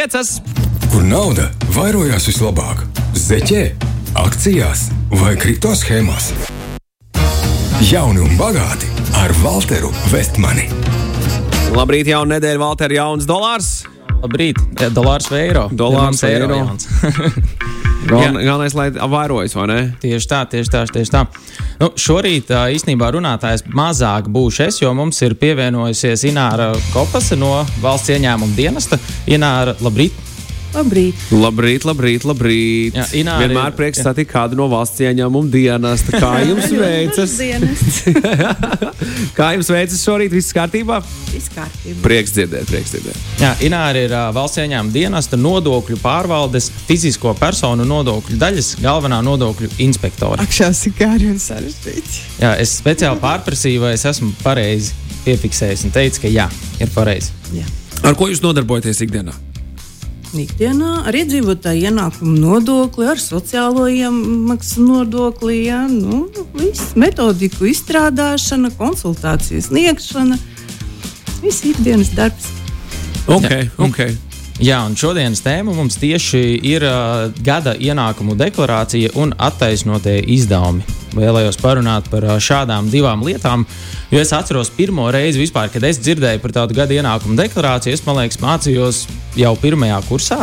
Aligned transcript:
piecas. 0.00 0.38
Kur 0.88 1.02
nauda 1.04 1.50
vairojās 1.74 2.24
vislabāk? 2.30 2.86
Zeķē, 3.20 3.64
akcijās 4.16 4.86
vai 5.20 5.34
kripto 5.36 5.74
schēmās? 5.76 6.30
Jauni 7.90 8.22
un 8.24 8.32
bagāti 8.40 8.88
ar 9.20 9.34
Walteru 9.42 9.92
Vestmani. 10.12 10.70
Labrīt, 11.76 12.08
jauna 12.10 12.38
nedēļa, 12.38 12.62
Valter, 12.62 12.94
jauns 12.96 13.28
dolārs. 13.28 13.68
Labrīt, 14.22 14.58
dolārs 14.96 15.28
vai 15.32 15.44
eiro? 15.50 15.68
Dolārs 15.72 16.24
vai 16.24 16.32
Ja, 16.32 16.46
eiro? 16.46 16.64
galvenais, 18.08 18.74
lai 18.74 18.88
vairojas, 18.90 19.54
vai 19.54 19.66
ne? 19.70 19.80
tieši 20.00 20.30
tā, 20.30 20.40
tieši 20.50 20.72
tā, 20.72 20.84
tieši 20.92 21.14
tā. 21.14 21.24
Nu, 21.80 21.90
šorīt 21.96 22.52
īstenībā 22.52 23.10
runātājs 23.16 23.66
mazāk 23.76 24.30
būšu 24.32 24.66
es, 24.68 24.80
jo 24.82 24.94
mums 24.96 25.20
ir 25.26 25.36
pievienojusies 25.40 26.26
Ināra 26.30 26.72
Kopasa 26.94 27.38
no 27.40 27.60
valsts 27.82 28.12
ieņēmuma 28.16 28.56
dienesta. 28.56 29.00
Ināra, 29.30 29.76
labrīt! 29.84 30.29
Labrīt! 30.70 31.18
Labrīt, 31.34 31.84
labrīt, 31.88 32.24
labrīt. 32.28 32.94
Jā, 32.94 33.04
Ināra 33.18 33.42
Vienmēr 33.42 33.72
prieks 33.74 34.02
satikt 34.04 34.30
kādu 34.30 34.54
no 34.58 34.68
valsts 34.70 35.00
ieņēmuma 35.02 35.50
dienas. 35.50 36.04
Kā 36.14 36.30
jums 36.46 36.68
veicas? 36.84 37.34
Dienas. 37.40 37.98
Kā 39.38 39.48
jums 39.56 39.70
veicas 39.74 39.98
šorīt? 40.04 40.30
Viss 40.34 40.54
kārtībā? 40.54 41.00
Viss 41.32 41.50
kārtībā. 41.54 41.96
Prieks 42.04 42.36
dzirdēt, 42.36 42.70
prieks 42.70 42.94
dzirdēt. 42.94 43.18
Jā, 43.42 43.50
Ināra 43.66 44.04
ir 44.06 44.14
ā, 44.14 44.22
valsts 44.36 44.62
ieņēmuma 44.62 44.94
dienesta 44.94 45.40
nodokļu 45.40 45.98
pārvaldes 46.04 46.70
fizisko 46.86 47.34
personu 47.40 47.86
nodokļu 47.90 48.38
daļas 48.40 48.72
galvenā 48.84 49.18
nodokļu 49.26 49.72
inspektore. 49.88 50.38
Ak, 50.46 50.54
šās 50.54 50.84
ir 50.86 50.94
gari 51.02 51.32
un 51.34 51.42
sarežģīti. 51.42 52.22
Jā, 52.44 52.54
es 52.62 52.78
speciāli 52.78 53.18
pārprasīju, 53.26 53.82
vai 53.88 53.96
es 53.98 54.06
esmu 54.06 54.30
pareizi 54.44 54.94
piefiksējis 55.26 55.88
un 55.90 55.98
teicu, 55.98 56.22
ka 56.28 56.30
jā, 56.32 56.46
ir 56.78 56.94
pareizi. 56.94 57.34
Jā. 57.58 57.66
Ar 58.06 58.14
ko 58.16 58.30
jūs 58.30 58.40
nodarbojaties 58.46 59.02
ikdienā? 59.04 59.34
Ikdienā 60.30 60.90
ar 61.10 61.16
iedzīvotāju 61.18 61.88
ienākumu 61.90 62.36
nodokli, 62.38 63.08
ar 63.10 63.18
sociālo 63.18 63.88
iemaksu 63.90 64.84
nodokli, 64.86 65.56
jā, 65.66 65.80
nu, 65.90 66.28
viss 66.54 66.94
metodiku 66.94 67.66
izstrādāšana, 67.72 68.70
konsultāciju 68.78 69.64
sniegšana. 69.66 70.38
Viss 71.42 71.66
ikdienas 71.66 72.14
darbs. 72.14 72.50
Ok, 73.26 73.50
Jā. 73.50 74.29
Jā, 74.60 74.82
un 74.84 74.92
šodienas 74.92 75.40
tēma 75.40 75.72
mums 75.72 75.94
tieši 75.96 76.40
ir 76.68 76.84
uh, 76.84 77.30
gada 77.40 77.72
ienākumu 77.80 78.34
deklarācija 78.36 79.14
un 79.16 79.30
attaisnotie 79.40 80.18
izdevumi. 80.34 80.84
Vēlējos 81.16 81.56
parunāt 81.62 82.10
par 82.12 82.26
uh, 82.26 82.34
šādām 82.36 82.90
divām 82.92 83.24
lietām, 83.24 83.64
jo 84.12 84.20
es 84.20 84.34
atceros 84.36 84.68
pirmo 84.76 85.06
reizi, 85.16 85.40
vispār, 85.40 85.70
kad 85.72 85.86
es 85.88 86.02
dzirdēju 86.04 86.42
par 86.42 86.52
tādu 86.58 86.76
gada 86.76 86.92
ienākumu 86.92 87.38
deklarāciju. 87.40 87.96
Es 87.96 88.04
liekas, 88.04 88.36
mācījos 88.42 88.98
jau 89.40 89.54
pirmajā 89.62 90.02
kursā, 90.10 90.42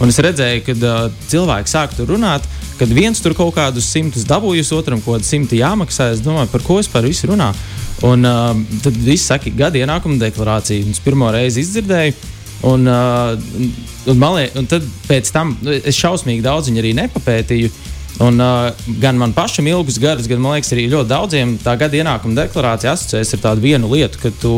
un 0.00 0.14
es 0.14 0.22
redzēju, 0.24 0.64
kad 0.70 0.88
uh, 0.88 1.20
cilvēki 1.28 1.74
sāk 1.74 1.92
tur 1.98 2.08
runāt. 2.14 2.48
Kad 2.80 2.96
viens 2.96 3.20
tur 3.20 3.36
kaut 3.36 3.52
kādus 3.58 3.92
simtus 3.92 4.24
dabūjis, 4.24 4.72
otram 4.72 5.04
kaut 5.04 5.18
kādu 5.18 5.28
simtu 5.28 5.60
jāmaksā, 5.60 6.14
es 6.16 6.24
domāju, 6.24 6.48
par 6.54 6.64
ko 6.64 6.80
es 6.80 6.88
par 6.88 7.04
visu 7.04 7.28
runāju. 7.34 7.68
Un 8.08 8.24
uh, 8.24 8.56
tad 8.80 8.96
viss 8.96 9.28
saka, 9.28 9.52
gada 9.52 9.76
ienākuma 9.76 10.16
deklarācija. 10.24 10.88
Es 10.88 11.04
pirmo 11.04 11.28
reizi 11.36 11.66
izdzirdēju. 11.66 12.37
Un, 12.66 12.88
uh, 12.90 13.36
un, 14.10 14.24
liek, 14.34 14.56
un 14.58 14.66
tad 14.66 14.86
pēc 15.06 15.30
tam 15.34 15.54
nu, 15.62 15.76
es 15.78 15.98
šausmīgi 15.98 16.42
daudz 16.42 16.70
viņu 16.70 16.82
arī 16.82 16.92
nepapētīju. 16.98 17.70
Un, 18.24 18.40
uh, 18.42 18.88
gan 18.98 19.18
man 19.20 19.34
pašam 19.36 19.68
ilgus 19.70 20.00
gadus, 20.02 20.26
gan 20.26 20.42
man 20.42 20.56
liekas, 20.56 20.72
arī 20.74 20.88
ļoti 20.90 21.12
daudziem 21.12 21.54
tā 21.62 21.76
gada 21.78 22.00
ienākuma 22.00 22.40
deklarācija 22.40 22.96
asociējas 22.96 23.36
ar 23.36 23.44
tādu 23.44 23.62
vienu 23.68 23.90
lietu, 23.92 24.18
ka 24.24 24.32
tu 24.42 24.54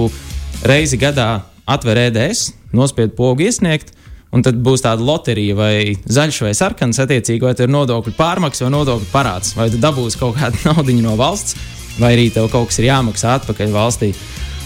reizi 0.65 0.97
gadā 1.01 1.43
atver 1.69 2.07
EDS, 2.07 2.55
nospied 2.73 3.13
pogu 3.19 3.45
iesniegt. 3.49 3.93
Un 4.31 4.45
tad 4.47 4.61
būs 4.63 4.85
tāda 4.85 5.03
loterija, 5.03 5.57
vai 5.59 5.75
zaļš 6.07 6.37
vai 6.45 6.53
sarkans, 6.55 7.01
attiecīgi, 7.03 7.43
vai 7.43 7.55
tev 7.59 7.67
ir 7.67 7.73
nodokļu 7.75 8.13
pārmaksa 8.15 8.63
vai 8.63 8.71
nodokļu 8.77 9.09
parāds, 9.11 9.57
vai 9.59 9.67
tu 9.73 9.81
dabūsi 9.83 10.21
kaut 10.21 10.37
kādu 10.39 10.61
naudu 10.69 10.95
no 11.03 11.17
valsts, 11.19 11.59
vai 11.99 12.15
arī 12.15 12.29
tev 12.31 12.47
kaut 12.53 12.71
kas 12.71 12.79
ir 12.79 12.93
jāmaksā 12.93 13.35
atpakaļ 13.41 13.75
valstī. 13.75 14.13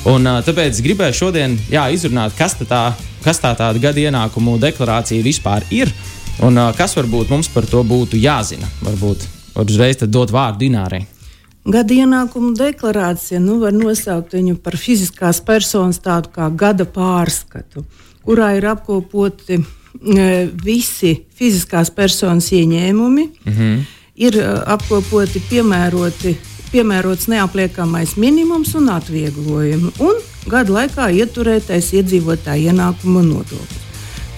Un, 0.04 0.28
tāpēc 0.44 0.82
gribēju 0.84 1.16
šodien 1.16 1.54
jā, 1.72 1.86
izrunāt, 1.94 2.34
kas 2.36 2.58
tā, 2.60 2.82
kas 3.24 3.40
tā 3.40 3.54
tāda 3.56 3.80
gada 3.80 4.02
ienākumu 4.02 4.58
deklarācija 4.60 5.24
vispār 5.24 5.64
ir 5.72 5.92
un 6.44 6.60
kas 6.76 6.96
varbūt 6.98 7.32
mums 7.32 7.48
par 7.48 7.64
to 7.64 7.80
būtu 7.86 8.20
jāzina. 8.20 8.68
Varbūt 8.84 9.24
var 9.54 9.70
uzreiz 9.70 10.02
dot 10.04 10.34
vārdu 10.34 10.66
Dinārai. 10.66 11.06
Gada 11.64 11.96
ienākumu 11.96 12.52
deklarācija 12.58 13.40
nu, 13.40 13.56
var 13.62 13.72
nosaukt 13.72 14.34
viņu 14.36 14.58
par 14.60 14.76
fiziskās 14.76 15.40
personas 15.40 16.02
tādu 16.04 16.34
kā 16.34 16.50
gada 16.52 16.84
pārskatu, 16.84 17.86
kurā 18.26 18.50
ir 18.58 18.68
apkopoti 18.74 19.62
visi 20.64 21.14
fiziskās 21.32 21.88
personas 21.94 22.50
ieņēmumi, 22.52 23.24
mm 23.44 23.52
-hmm. 23.52 23.78
ir 24.16 24.36
apkopoti 24.66 25.40
piemēroti. 25.48 26.36
Piemērots 26.74 27.28
neapliekamais 27.30 28.16
minimums 28.18 28.72
un 28.74 28.88
atvieglojumi, 28.90 29.92
un 30.02 30.16
gada 30.50 30.74
laikā 30.74 31.04
ieturētais 31.20 31.92
iedzīvotāja 32.00 32.72
ienākuma 32.72 33.20
nodoklis. 33.22 33.84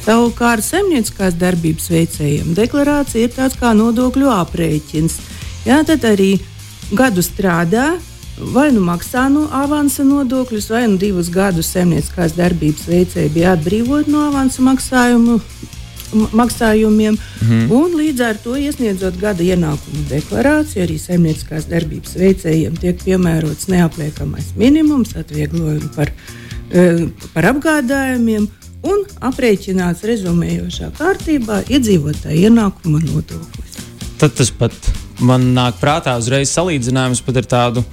Savukārt, 0.05 0.61
zemnieciskās 0.63 1.39
darbības 1.41 1.89
veicējiem 1.91 2.51
deklarācija 2.59 3.25
ir 3.25 3.33
tāds 3.33 3.57
kā 3.57 3.71
nodokļu 3.79 4.29
aprēķins. 4.35 5.17
Jā, 5.65 5.81
tad 5.89 6.05
arī 6.05 6.35
gadu 6.93 7.25
strādā, 7.25 7.95
vai 8.53 8.69
nu 8.77 8.85
maksā 8.85 9.25
no 9.33 9.47
avansa 9.57 10.05
nodokļus, 10.05 10.69
vai 10.77 10.85
nu 10.93 11.01
divus 11.01 11.33
gadus 11.33 11.73
zemnieciskās 11.73 12.37
darbības 12.37 12.85
veicēji 12.93 13.33
bija 13.33 13.57
atbrīvoti 13.57 14.13
no 14.13 14.29
avansa 14.29 14.63
maksājumu. 14.69 15.41
Maksājumiem, 16.15 17.17
mm. 17.43 17.65
un 17.75 17.97
līdz 17.99 18.23
ar 18.23 18.39
to 18.43 18.55
iesniedzot 18.61 19.19
gada 19.21 19.43
ienākumu 19.43 20.05
deklarāciju, 20.11 20.85
arī 20.85 20.99
saimnieciskās 21.03 21.67
darbības 21.71 22.15
veicējiem 22.21 22.77
tiek 22.81 23.01
piemērots 23.03 23.71
neapliekamais 23.73 24.53
minimums, 24.61 25.17
atvieglojumi 25.19 25.91
par, 25.97 26.13
eh, 26.71 27.07
par 27.35 27.51
apgādājumiem 27.53 28.47
un 28.87 29.05
aprēķināts 29.31 30.05
rezumējošā 30.07 30.93
kārtībā 30.99 31.63
iedzīvotāja 31.67 32.51
ienākuma 32.51 33.03
nodoklis. 33.03 33.81
Tad 34.21 34.37
tas 34.39 34.51
pat 34.51 34.75
man 35.21 35.51
nāk 35.57 35.81
prātā 35.81 36.17
uzreiz 36.21 36.53
salīdzinājums 36.55 37.25
pat 37.27 37.43
ar 37.43 37.49
tādu. 37.57 37.85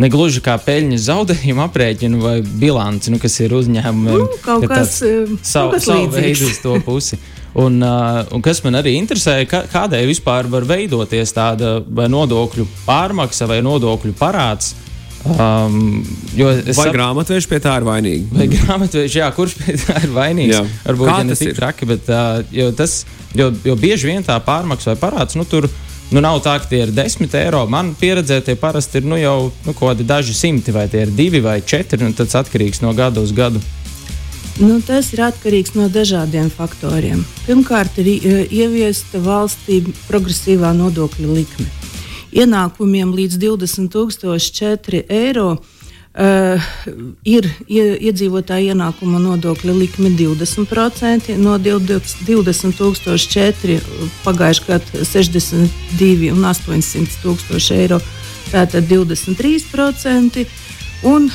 Negluži 0.00 0.40
kā 0.40 0.54
peļņas 0.62 1.02
zaudējumu 1.08 1.64
aprēķinu 1.66 2.20
vai 2.22 2.36
bilanci, 2.40 3.10
nu, 3.12 3.18
kas 3.20 3.34
ir 3.42 3.52
uzņēmumiem. 3.58 4.22
Nu, 4.22 4.38
kaut 4.44 4.64
ka 4.68 4.80
kas, 4.80 5.00
eh, 5.02 5.26
savu, 5.42 5.72
kaut 5.72 5.74
kas 5.74 5.88
savu 5.90 6.08
veidu 6.14 6.46
uz 6.46 6.60
to 6.62 6.76
pusi. 6.86 7.18
Un, 7.58 7.80
uh, 7.82 8.20
un 8.30 8.42
kas 8.44 8.60
man 8.62 8.78
arī 8.78 8.92
interesē, 8.98 9.40
ka, 9.50 9.64
kādēļ 9.72 10.06
vispār 10.12 10.46
var 10.52 10.62
veidoties 10.68 11.32
tāda 11.34 11.80
vai 11.88 12.06
nodokļu 12.12 12.66
pārmaksa 12.86 13.48
vai 13.50 13.58
nodokļu 13.66 14.14
parāds. 14.20 14.74
Um, 15.20 16.00
Vai 16.38 16.72
sap- 16.72 16.94
grāmatveži 16.94 17.48
pie 17.50 17.58
tā 17.60 17.74
ir 17.80 17.84
vainīgi? 17.84 18.22
Vai 18.32 18.46
grāmatveži, 18.48 19.18
jā, 19.20 19.26
kurš 19.36 19.58
pie 19.58 19.74
tā 19.76 19.98
ir 20.06 20.14
vainīgs? 20.14 20.54
Jā. 20.54 20.62
Varbūt 20.86 21.10
Kā 21.10 21.16
ja 21.18 21.26
ne 21.28 21.36
tik 21.36 21.50
ir? 21.50 21.58
traki, 21.58 21.88
bet 21.90 22.08
uh, 22.08 22.38
jo 22.54 22.70
tas, 22.78 22.94
jo, 23.36 23.50
jo 23.66 23.76
bieži 23.76 24.08
vien 24.08 24.24
tā 24.24 24.38
pārmaksa 24.46 24.94
vai 24.94 25.00
parāds, 25.02 25.36
nu 25.36 25.44
tur 25.44 25.66
nu, 26.10 26.22
nav 26.24 26.40
tā, 26.46 26.56
ka 26.62 26.70
tie 26.70 26.84
ir 26.86 26.94
10 26.96 27.34
eiro. 27.42 27.66
Man 27.70 27.92
pieredzē 28.00 28.40
tie 28.46 28.56
parasti 28.58 29.02
ir 29.02 29.10
nu, 29.10 29.18
jau 29.20 29.50
nu, 29.66 29.74
kaut 29.74 29.90
kādi 29.90 30.06
daži 30.08 30.34
simti, 30.34 30.72
vai 30.74 30.86
tie 30.90 31.04
ir 31.04 31.12
divi 31.14 31.42
vai 31.44 31.58
četri, 31.60 32.00
un 32.06 32.16
tas 32.16 32.34
atkarīgs 32.40 32.80
no 32.82 32.94
gada 32.96 33.20
uz 33.20 33.34
gadu. 33.36 33.60
Nu, 34.60 34.76
tas 34.84 35.06
ir 35.14 35.22
atkarīgs 35.24 35.70
no 35.72 35.86
dažādiem 35.88 36.50
faktoriem. 36.52 37.22
Pirmkārt, 37.46 37.96
ir 38.02 38.08
eh, 38.12 38.44
ieviesta 38.52 39.16
valstī 39.24 39.78
progresīvā 40.04 40.74
nodokļu 40.76 41.32
likme. 41.32 41.64
Ienākumiem 42.36 43.08
līdz 43.16 43.40
20,004 43.40 45.00
eiro 45.08 45.56
uh, 45.56 46.60
ir 47.24 47.48
ie- 47.66 47.96
iedzīvotāja 48.10 48.74
ienākuma 48.76 49.18
nodokļa 49.24 49.72
likme 49.74 50.12
20%, 50.14 51.36
no 51.40 51.56
20,004 51.58 53.80
pagājušajā 54.28 54.66
gadā 54.68 54.84
62 55.08 56.36
un 56.36 56.44
800 56.52 57.16
tūkstoši 57.24 57.72
eiro. 57.80 57.98
Tātad 58.52 58.84
23%. 58.92 60.44
Un 61.08 61.32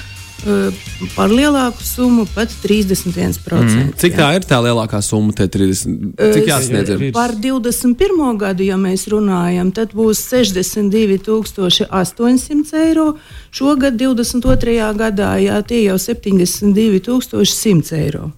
par 1.15 1.29
lielāku 1.31 1.83
summu 1.83 2.25
pat 2.35 2.49
31%. 2.63 3.41
Mm, 3.41 3.93
Cik 3.97 4.13
tā 4.17 4.35
ir 4.37 4.41
tā 4.45 4.59
lielākā 4.61 5.01
summa? 5.03 5.33
Te 5.35 5.47
30, 5.49 6.13
cik 6.19 6.47
jāsniedz? 6.49 6.89
ir? 6.93 7.11
Par 7.15 7.31
21. 7.33 8.37
gadu, 8.39 8.63
ja 8.67 8.77
mēs 8.77 9.07
runājam, 9.11 9.71
tad 9.75 9.93
būs 9.97 10.19
62,800 10.29 12.73
eiro. 12.83 13.07
Šogad, 13.55 13.93
22. 13.97 14.93
gadā, 14.99 15.31
jā, 15.41 15.61
tie 15.65 15.83
jau 15.87 15.97
72,100 16.01 17.93
eiro. 17.97 18.31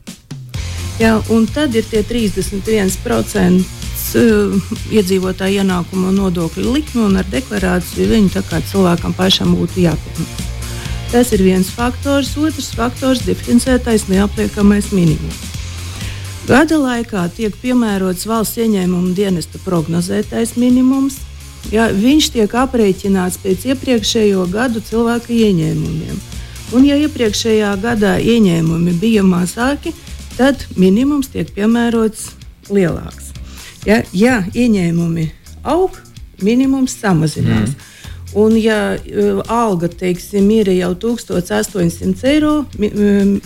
Jā, 0.97 1.21
un 1.29 1.45
tad 1.45 1.75
ir 1.77 1.85
tie 1.85 2.01
31% 2.01 3.61
uh, 4.17 4.57
iedzīvotāja 4.95 5.61
ienākuma 5.61 6.09
nodokļu 6.15 6.73
likme, 6.73 7.01
un 7.11 7.17
ar 7.21 7.27
deklarāciju 7.29 8.09
viņu 8.15 8.29
cilvēkam 8.71 9.13
pašam 9.17 9.49
būtu 9.59 9.75
jāpiemaksā. 9.85 10.46
Tas 11.11 11.31
ir 11.31 11.39
viens 11.39 11.69
faktors. 11.71 12.33
Otrs 12.37 12.73
faktors- 12.75 13.21
diferencētais 13.29 14.09
neapliekamais 14.11 14.91
minimums. 14.91 15.39
Gada 16.47 16.75
laikā 16.79 17.29
tiek 17.35 17.55
piemērots 17.61 18.27
valsts 18.27 18.57
ieņēmuma 18.57 19.13
dienesta 19.15 19.59
prognozētais 19.63 20.55
minimums. 20.55 21.17
Ja, 21.71 21.89
viņš 21.91 22.29
tiek 22.31 22.51
aprēķināts 22.51 23.39
pēc 23.43 23.65
iepriekšējo 23.71 24.45
gadu 24.51 24.79
cilvēka 24.79 25.31
ieņēmumiem. 25.35 26.19
Un, 26.75 26.85
ja 26.87 26.95
iepriekšējā 26.99 27.73
gadā 27.81 28.17
ieņēmumi 28.19 28.95
bija 28.99 29.23
mazāki, 29.23 29.93
tad 30.37 30.63
minimums 30.75 31.27
tiek 31.31 31.51
piemērots 31.55 32.29
lielāks. 32.69 33.31
Ja, 33.87 34.03
ja 34.11 34.41
ieņēmumi 34.53 35.29
aug, 35.63 35.95
minimums 36.43 36.95
samazinās. 36.99 37.71
Mm. 37.71 37.96
Un, 38.37 38.53
ja 38.61 38.93
uh, 38.93 39.41
alga 39.49 39.89
teiksim, 39.89 40.49
ir 40.53 40.69
jau 40.75 40.91
1800 41.07 42.27
eiro, 42.29 42.53
mi, 42.77 42.91
um, 42.93 43.37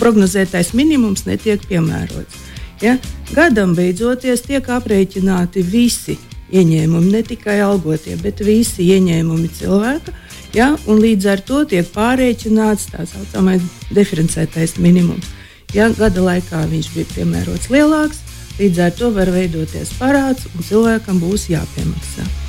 prognozētais 0.00 0.72
minimums 0.78 1.26
netiek 1.26 1.62
piemērots. 1.68 2.38
Ja? 2.82 2.96
Gadam 3.34 3.76
beidzoties 3.76 4.44
tiek 4.46 4.66
aprēķināti 4.72 5.62
visi 5.66 6.18
ieņēmumi, 6.52 7.12
ne 7.12 7.22
tikai 7.26 7.60
algotie, 7.64 8.16
bet 8.22 8.42
visi 8.44 8.88
ieņēmumi 8.94 9.50
cilvēka. 9.58 10.14
Ja? 10.56 10.72
Līdz 10.86 11.30
ar 11.32 11.44
to 11.46 11.62
tiek 11.68 11.88
pārreikināts 11.94 12.90
tā 12.92 13.06
saucamais 13.08 13.64
diferencētais 13.94 14.78
minimums. 14.82 15.30
Ja 15.72 15.88
gada 15.96 16.20
laikā 16.20 16.66
viņš 16.68 16.92
bija 16.92 17.08
piemērots 17.14 17.70
lielāks, 17.72 18.20
līdz 18.58 18.84
ar 18.84 18.94
to 18.98 19.08
var 19.16 19.32
veidoties 19.32 19.94
parāds 19.96 20.44
un 20.52 20.68
cilvēkam 20.68 21.22
būs 21.22 21.48
jāpiemaksā. 21.54 22.41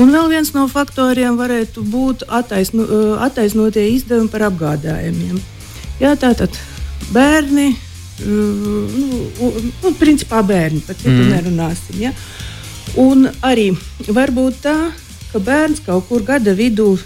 Un 0.00 0.10
vēl 0.10 0.30
viens 0.32 0.50
no 0.56 0.64
faktoriem 0.70 1.36
varētu 1.38 1.84
būt 1.86 2.24
attaisno, 2.26 2.86
attaisnotie 3.22 3.84
izdevumi 3.92 4.30
par 4.32 4.48
apgādājumiem. 4.48 5.38
Jā, 6.00 6.16
tātad 6.18 6.56
bērni, 7.14 7.68
nu, 8.26 9.50
nu, 9.84 9.92
principā 10.00 10.42
bērni, 10.46 10.82
par 10.82 10.98
citu 10.98 11.14
mm. 11.14 11.30
nerunāsim. 11.30 12.00
Ja? 12.02 12.10
Un 12.98 13.28
arī 13.46 13.70
var 14.10 14.34
būt 14.34 14.58
tā, 14.66 14.74
ka 15.30 15.42
bērns 15.42 15.84
kaut 15.86 16.08
kur 16.10 16.26
gada 16.26 16.56
vidū 16.58 16.96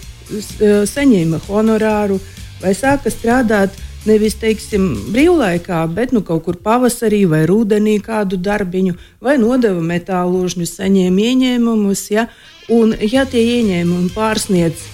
saņēma 0.89 1.43
honorāru 1.47 2.19
vai 2.63 2.73
sāka 2.77 3.13
strādāt 3.13 3.77
nevis 4.09 4.39
teiksim, 4.41 4.89
brīvlaikā, 5.15 5.83
bet 5.95 6.15
nu, 6.17 6.25
kaut 6.27 6.47
kur 6.47 6.59
pavasarī 6.65 7.23
vai 7.31 7.45
rudenī 7.49 7.99
kādu 8.05 8.41
darbiņu, 8.41 8.97
vai 9.25 9.37
nodeva 9.41 9.85
metālūžņu, 9.85 10.69
saņēma 10.73 11.31
ieņēmumus. 11.31 12.05
Ja? 12.15 12.29
Un, 12.73 12.97
ja 13.01 13.25
tie 13.29 13.45
ieņēmumi 13.59 14.13
pārsniedz 14.17 14.85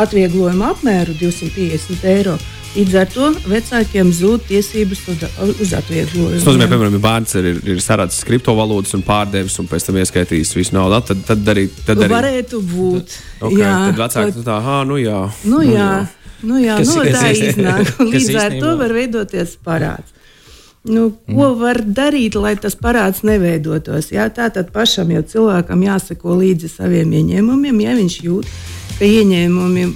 atvieglojumu 0.00 0.68
apmēru 0.72 1.16
250 1.20 2.10
eiro, 2.10 2.38
Līdz 2.74 2.94
ar 2.98 3.06
to 3.06 3.26
vecākiem 3.46 4.08
zūd 4.10 4.48
tiesības 4.48 5.04
uz, 5.12 5.20
uz 5.62 5.74
atvieglojumu. 5.78 6.40
Tas 6.40 6.46
nozīmē, 6.48 6.66
piemēram, 6.72 6.96
ja 6.96 7.02
bērns 7.04 7.36
ir, 7.38 7.46
ir 7.70 7.82
sarādzis 7.82 8.26
kriptovalūtas 8.26 8.96
un 8.98 9.04
pārdevis 9.06 9.54
un 9.62 9.68
pēc 9.70 9.86
tam 9.86 10.00
ieskaitījis 10.02 10.50
visu 10.58 10.74
naudu, 10.74 10.98
tad, 11.06 11.20
tad 11.28 11.52
arī. 11.54 11.68
Tad 11.86 12.02
arī 12.02 12.10
varētu 12.10 12.62
būt. 12.72 13.14
Okay, 13.38 13.60
jā, 13.62 13.70
tad 13.86 14.00
vecāki 14.02 14.42
tā, 14.48 14.58
ah, 14.58 14.82
nu 14.90 14.98
jā. 14.98 15.20
Nu, 15.46 15.60
nu 15.60 15.68
jā. 15.70 15.88
Nu, 16.44 16.58
jā, 16.60 16.76
kas, 16.80 16.92
nu, 16.92 17.06
tā 17.14 17.30
iznāk. 17.32 17.94
Līdz 18.12 18.36
ar 18.40 18.58
to 18.60 18.74
var 18.80 18.94
veidoties 18.94 19.56
parāds. 19.64 20.12
Nu, 20.84 21.08
ko 21.24 21.46
mm. 21.48 21.58
var 21.62 21.80
darīt, 21.96 22.36
lai 22.36 22.54
tas 22.60 22.76
parāds 22.76 23.22
neveidotos? 23.24 24.10
Jā, 24.12 24.28
tā 24.28 24.50
tad 24.52 24.68
pašam 24.74 25.08
jau 25.14 25.22
cilvēkam 25.24 25.80
jāseko 25.86 26.36
līdzi 26.42 26.68
saviem 26.68 27.14
ieņēmumiem, 27.22 27.78
ja 27.86 27.94
viņš 27.96 28.16
jūt, 28.26 28.50
ka 28.98 29.08
ieņēmumi 29.08 29.86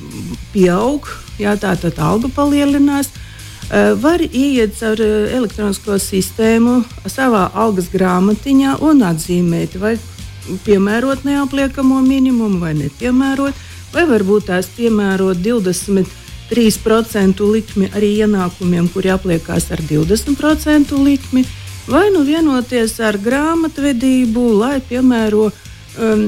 pieaug 0.54 1.10
jā, 1.38 1.54
tā 1.60 1.74
tad 1.78 1.98
alga 2.02 2.30
palielinās. 2.34 3.10
Uh, 3.68 3.92
var 4.00 4.22
ieiet 4.24 4.78
caur 4.78 4.96
uh, 5.04 5.28
elektronisko 5.36 5.98
sistēmu 6.00 6.78
savā 7.04 7.50
algas 7.52 7.90
grāmatiņā 7.92 8.78
un 8.80 9.04
atzīmēt, 9.04 9.76
vai 9.76 9.98
piemērot 10.64 11.26
neapliekamo 11.28 12.00
minimumu 12.00 12.62
vai 12.62 12.72
nepiemērot, 12.78 13.66
vai 13.92 14.06
varbūt 14.08 14.48
tās 14.48 14.70
piemērot 14.72 15.44
23% 16.50 17.44
likmi 17.52 17.88
arī 17.92 18.14
ienākumiem, 18.24 18.88
kuri 18.92 19.12
apliekās 19.12 19.70
ar 19.74 19.82
20% 19.84 20.96
likmi, 21.04 21.44
vai 21.88 22.08
nu 22.14 22.24
vienoties 22.24 22.98
ar 23.04 23.18
grāmatvedību, 23.20 24.44
lai 24.60 24.78
piemēro 24.88 25.48
um, 25.50 26.24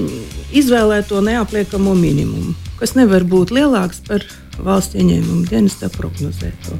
izvēlēto 0.52 1.20
neapliekamo 1.24 1.94
minimumu, 1.96 2.54
kas 2.80 2.96
nevar 2.98 3.24
būt 3.24 3.54
lielāks 3.56 4.04
par 4.08 4.24
valsts 4.60 4.98
ieņēmuma 5.00 5.48
dienestā 5.48 5.90
prognozēto. 5.94 6.76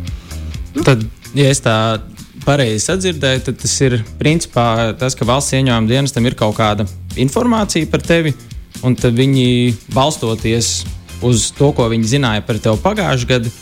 Nu. 0.76 0.84
Tad, 0.84 1.04
ja 1.34 1.48
es 1.50 1.62
tā 1.64 1.76
pareizi 2.44 2.84
sadzirdēju, 2.86 3.44
tad 3.48 3.60
tas 3.64 3.74
ir 3.84 4.00
principā 4.20 4.92
tas, 5.00 5.16
ka 5.16 5.28
valsts 5.28 5.56
ieņēmuma 5.56 5.90
dienestam 5.90 6.28
ir 6.28 6.36
kaut 6.38 6.56
kāda 6.60 6.88
informācija 7.20 7.88
par 7.90 8.04
tevi, 8.04 8.36
un 8.84 8.96
tad 8.96 9.16
viņi 9.16 9.76
balstoties 9.92 10.72
uz 10.84 10.99
to, 11.20 11.72
ko 11.76 11.90
viņi 11.92 12.14
zināja 12.16 12.46
par 12.46 12.58
tevi 12.62 12.82
pagājušajā 12.84 13.30
gadā, 13.30 13.52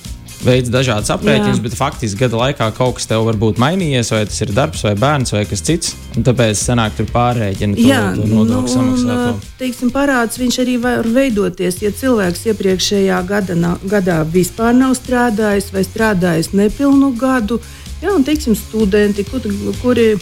veids 0.44 0.70
dažādas 0.70 1.10
aprēķinas, 1.14 1.60
bet 1.62 1.74
faktiski 1.78 2.20
gada 2.22 2.38
laikā 2.38 2.68
kaut 2.76 2.98
kas 2.98 3.08
tev 3.10 3.24
var 3.26 3.38
būt 3.40 3.58
mainījies, 3.62 4.12
vai 4.14 4.22
tas 4.28 4.38
ir 4.44 4.52
darbs, 4.54 4.84
vai 4.86 4.94
bērns, 4.98 5.34
vai 5.34 5.44
kas 5.48 5.64
cits. 5.66 5.96
Tāpēc 6.14 6.60
sanāk, 6.60 6.94
tur 6.98 7.08
pārrēķina 7.10 7.78
to, 7.78 7.86
Jā, 7.88 8.02
to 8.16 8.28
nodokļu 8.28 8.72
samaksāto. 8.72 9.34
Teiksim, 9.58 9.90
parāds 9.94 10.38
viņš 10.40 10.60
arī 10.64 10.76
var 10.82 11.08
veidoties, 11.18 11.80
ja 11.82 11.92
cilvēks 11.94 12.46
iepriekšējā 12.52 13.18
gada, 13.28 13.58
gadā 13.90 14.22
vispār 14.30 14.76
nav 14.78 14.94
strādājis 14.98 15.72
vai 15.74 15.84
strādājis 15.86 16.54
nepilnu 16.54 17.12
gadu. 17.18 17.60
Jā, 17.98 18.12
un 18.14 18.22
teiksim, 18.22 18.54
studenti, 18.54 19.24
kur, 19.26 19.42
kuri 19.82 20.12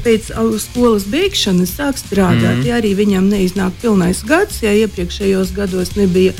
pēc 0.00 0.30
skolas 0.64 1.04
beigšanas 1.12 1.74
sāk 1.76 2.00
strādāt, 2.00 2.62
mm. 2.62 2.64
ja 2.64 2.78
arī 2.80 2.94
viņam 2.96 3.28
neiznāk 3.28 3.76
pilnais 3.82 4.24
gads, 4.24 4.62
ja 4.64 4.72
iepriekšējos 4.72 5.52
gados 5.52 5.92
nebija 5.98 6.32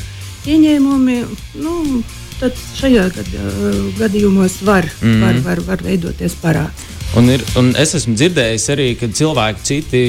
ieņēmumi. 0.48 1.18
Nu, 1.62 1.76
tad 2.40 2.58
šajā 2.78 3.06
gad, 3.14 3.30
gadījumos 4.00 4.62
var, 4.66 4.88
mm. 5.02 5.22
var, 5.22 5.38
var, 5.46 5.62
var 5.68 5.86
veidoties 5.86 6.34
parāds. 6.42 6.88
Un, 7.12 7.26
ir, 7.28 7.42
un 7.60 7.74
es 7.76 7.90
esmu 7.98 8.14
dzirdējis 8.16 8.70
arī, 8.72 8.86
ka 8.96 9.06
cilvēki 9.12 9.66
citi, 9.68 10.00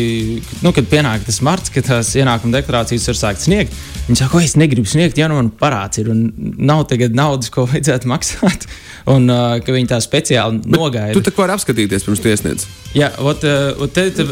nu, 0.63 0.71
kad 0.75 0.87
pienāk 0.87 1.25
tas 1.27 1.41
marts, 1.43 1.71
kad 1.73 1.83
tās 1.89 2.13
ienākuma 2.15 2.55
deklarācijas 2.61 3.09
var 3.09 3.19
sākt 3.19 3.43
sniegt, 3.43 3.75
viņi 4.07 4.21
saka, 4.21 4.37
ka 4.37 4.43
es 4.45 4.55
negribu 4.59 4.87
sniegt, 4.87 5.19
ja 5.19 5.27
nu 5.27 5.35
man 5.35 5.51
parāds 5.59 5.99
ir 5.99 6.07
un 6.13 6.29
nav 6.63 6.85
tagad 6.87 7.17
naudas, 7.17 7.51
ko 7.51 7.65
vajadzētu 7.73 8.07
maksāt. 8.11 8.67
Un 9.11 9.27
uh, 9.27 9.57
ka 9.59 9.75
viņi 9.75 9.89
tā 9.91 9.99
speciāli 9.99 10.61
nogaida. 10.71 11.11
Tu 11.17 11.25
tā 11.25 11.33
kā 11.35 11.43
vari 11.43 11.57
apskatīties 11.57 12.05
pirms 12.07 12.23
tiesnedes. 12.23 12.69
Jā, 12.95 13.11
ot, 13.19 13.43
uh, 13.43 13.73
ot 13.83 13.91
te, 13.91 14.07
te, 14.15 14.23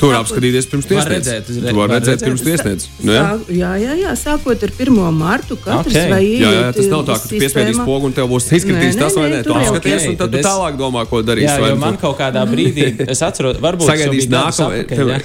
Tu 0.00 0.08
vari 0.08 0.18
apskatīties 0.20 0.68
pirms 0.70 0.88
tiesnedes. 0.88 1.28
Redzēt, 1.28 1.50
tu 1.68 1.76
vari 1.76 1.96
redzēt 1.96 2.24
pirms 2.24 2.44
tiesnedes. 2.44 2.88
Nu, 3.04 3.12
jā? 3.12 3.24
jā, 3.52 3.72
jā, 3.82 3.96
jā, 4.00 4.14
sākot 4.16 4.64
ar 4.64 4.72
1. 4.72 5.00
martu. 5.16 5.58
Katrs 5.60 5.92
okay. 5.92 6.12
vai 6.12 6.22
jā, 6.24 6.52
jā, 6.56 6.70
tas 6.76 6.88
nav 6.92 7.04
tā, 7.08 7.18
ka 7.20 7.28
tu 7.28 7.40
piespiedīsi 7.42 7.84
pogu 7.84 8.08
un 8.08 8.16
tev 8.16 8.30
būs 8.32 8.48
izskatījis 8.60 9.00
tas 9.00 9.18
vai 9.18 9.26
nē. 9.34 9.42
Tu 9.44 9.56
apskaties 9.60 9.98
okay, 9.98 10.12
un 10.12 10.18
tad 10.22 10.32
tu 10.32 10.42
tālāk 10.46 10.78
domā, 10.80 11.04
ko 11.10 11.20
darīsi. 11.26 11.50
Jā, 11.50 11.72
jo 11.74 11.78
man 11.80 12.00
kaut 12.00 12.16
kādā 12.20 12.46
brīdī, 12.48 12.88
es 13.04 13.20
atceros, 13.26 13.60
varbūt 13.60 13.90
sagaidīs 13.92 14.30
nākamā. 14.32 15.20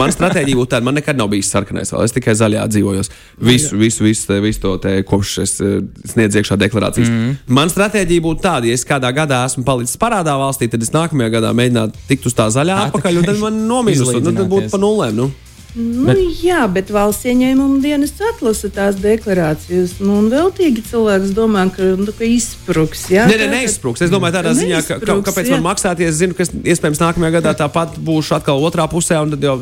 Man 0.00 0.14
stratēģija 0.16 0.60
būtu 0.62 0.72
tāda, 0.72 0.88
man 0.88 0.98
nekad 1.00 1.20
nav 1.20 1.28
bijis 1.34 1.52
sarkanais 1.52 1.92
es 2.04 2.14
tikai 2.14 2.34
zaļā 2.38 2.64
dzīvojos. 2.70 3.10
Visu, 3.44 3.76
visu, 3.78 4.04
visu, 4.04 4.38
visu 4.42 4.62
to 4.62 4.74
te, 4.82 4.96
kopš 5.06 5.34
es 5.44 5.54
eh, 5.64 5.76
sniedzu 6.10 6.40
iekšā 6.40 6.58
deklarācijas. 6.60 7.10
Mm. 7.10 7.36
Man 7.56 7.72
stratēģija 7.72 8.24
būtu 8.24 8.44
tāda, 8.44 8.68
ja 8.70 8.76
es 8.78 8.86
kādā 8.88 9.10
gadā 9.16 9.42
esmu 9.48 9.64
palicis 9.66 9.98
parādā 10.00 10.36
valstī, 10.40 10.68
tad 10.72 10.84
es 10.84 10.92
nākamajā 10.94 11.32
gadā 11.36 11.52
mēģinātu 11.56 12.04
tikt 12.08 12.28
uz 12.30 12.36
tā 12.36 12.48
zaļā 12.54 12.80
atpakaļ, 12.88 13.20
un 13.20 13.28
tad 13.28 13.40
man 13.42 13.60
nomīnus 13.68 14.13
nu, 14.22 14.34
tad 14.34 14.52
būtu 14.52 14.70
pa 14.72 14.80
nulēm. 14.82 15.18
Nu. 15.18 15.30
Nu, 15.74 16.04
bet, 16.06 16.20
jā, 16.38 16.60
bet 16.70 16.90
valsts 16.94 17.26
ieņēmuma 17.26 17.80
dienas 17.82 18.12
atlasa 18.22 18.68
tās 18.70 18.94
deklarācijas. 19.02 19.96
Nu, 19.98 20.20
un 20.20 20.28
veltīgi 20.30 20.84
cilvēks 20.86 21.32
domā, 21.34 21.64
ka, 21.74 21.88
nu, 21.98 22.14
ka 22.14 22.28
izspruks. 22.28 23.08
Jā, 23.10 23.24
nē, 23.26 23.40
nē, 23.40 23.48
neizspruks. 23.56 24.04
Es 24.06 24.12
domāju, 24.12 24.36
tādā 24.36 24.52
ziņā, 24.54 24.84
ka, 24.86 25.00
ka, 25.02 25.16
kāpēc 25.26 25.50
jā. 25.50 25.58
man 25.58 25.66
maksāties, 25.72 26.12
es 26.12 26.20
zinu, 26.20 26.38
ka 26.38 26.46
iespējams 26.46 27.02
nākamajā 27.02 27.34
gadā 27.40 27.56
tāpat 27.64 27.98
būšu 28.06 28.38
atkal 28.38 28.62
otrā 28.62 28.86
pusē, 28.90 29.18
un 29.26 29.34
tad 29.34 29.48
jau 29.48 29.56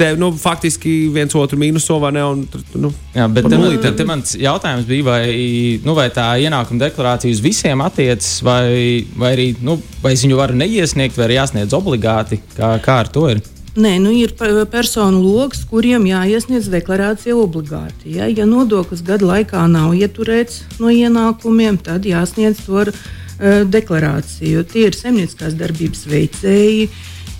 dev, 0.00 0.16
nu, 0.22 0.32
faktiski 0.40 0.94
viens 1.12 1.36
otru 1.36 1.60
mīnuso 1.60 2.00
vai 2.00 2.14
ne. 2.16 2.24
Un, 2.24 2.48
nu, 2.80 2.94
jā, 3.12 3.28
bet 3.28 3.52
te, 3.52 3.60
te, 3.84 3.94
te 4.00 4.08
mans 4.08 4.32
jautājums 4.40 4.88
bija, 4.88 5.10
vai, 5.12 5.22
nu, 5.84 5.98
vai 5.98 6.08
tā 6.14 6.30
ienākuma 6.40 6.86
deklarācija 6.86 7.36
uz 7.36 7.44
visiem 7.44 7.84
attiecas, 7.84 8.38
vai, 8.48 9.04
vai 9.12 9.36
arī 9.36 9.50
nu, 9.60 9.76
vai 10.00 10.16
es 10.16 10.24
viņu 10.24 10.40
varu 10.40 10.56
neiesniegt, 10.64 11.20
vai 11.20 11.28
arī 11.28 11.42
jāsniedz 11.42 11.76
obligāti, 11.76 12.40
kā, 12.56 12.78
kā 12.80 13.02
ar 13.04 13.12
to 13.12 13.28
ir. 13.36 13.44
Nē, 13.80 13.94
nu 14.02 14.10
ir 14.12 14.34
personu 14.70 15.20
lokus, 15.22 15.62
kuriem 15.68 16.04
jāiesniedz 16.08 16.68
deklarācija 16.72 17.36
obligāti. 17.38 18.16
Ja, 18.18 18.26
ja 18.28 18.44
nodoklis 18.48 19.00
gada 19.06 19.28
laikā 19.30 19.62
nav 19.70 19.94
ieturēts 19.96 20.64
no 20.82 20.90
ienākumiem, 20.92 21.78
tad 21.80 22.08
jāsniedz 22.08 22.60
to 22.66 22.82
ar 22.82 22.90
uh, 22.92 23.62
deklarāciju. 23.64 24.66
Tie 24.68 24.88
ir 24.90 24.98
zemnieciskās 24.98 25.56
darbības 25.56 26.04
veicēji, 26.10 26.90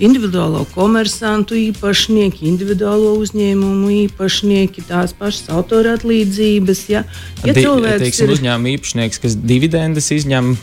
individuālo 0.00 0.64
komersantu 0.73 1.59
īpašnieki, 1.61 2.47
individuālo 2.49 3.18
uzņēmumu 3.20 3.92
īpašnieki, 4.06 4.87
tās 4.88 5.12
pašas 5.18 5.52
autoratlīdzības. 5.59 6.85
Ja, 6.94 7.04
ja 7.44 7.52
Di, 7.52 7.66
cilvēks 7.66 8.25
ir 8.25 8.35
uzņēmuma 8.38 8.76
īpašnieks, 8.78 9.20
kas 9.26 9.37
dividendes 9.37 10.09
izņem 10.16 10.54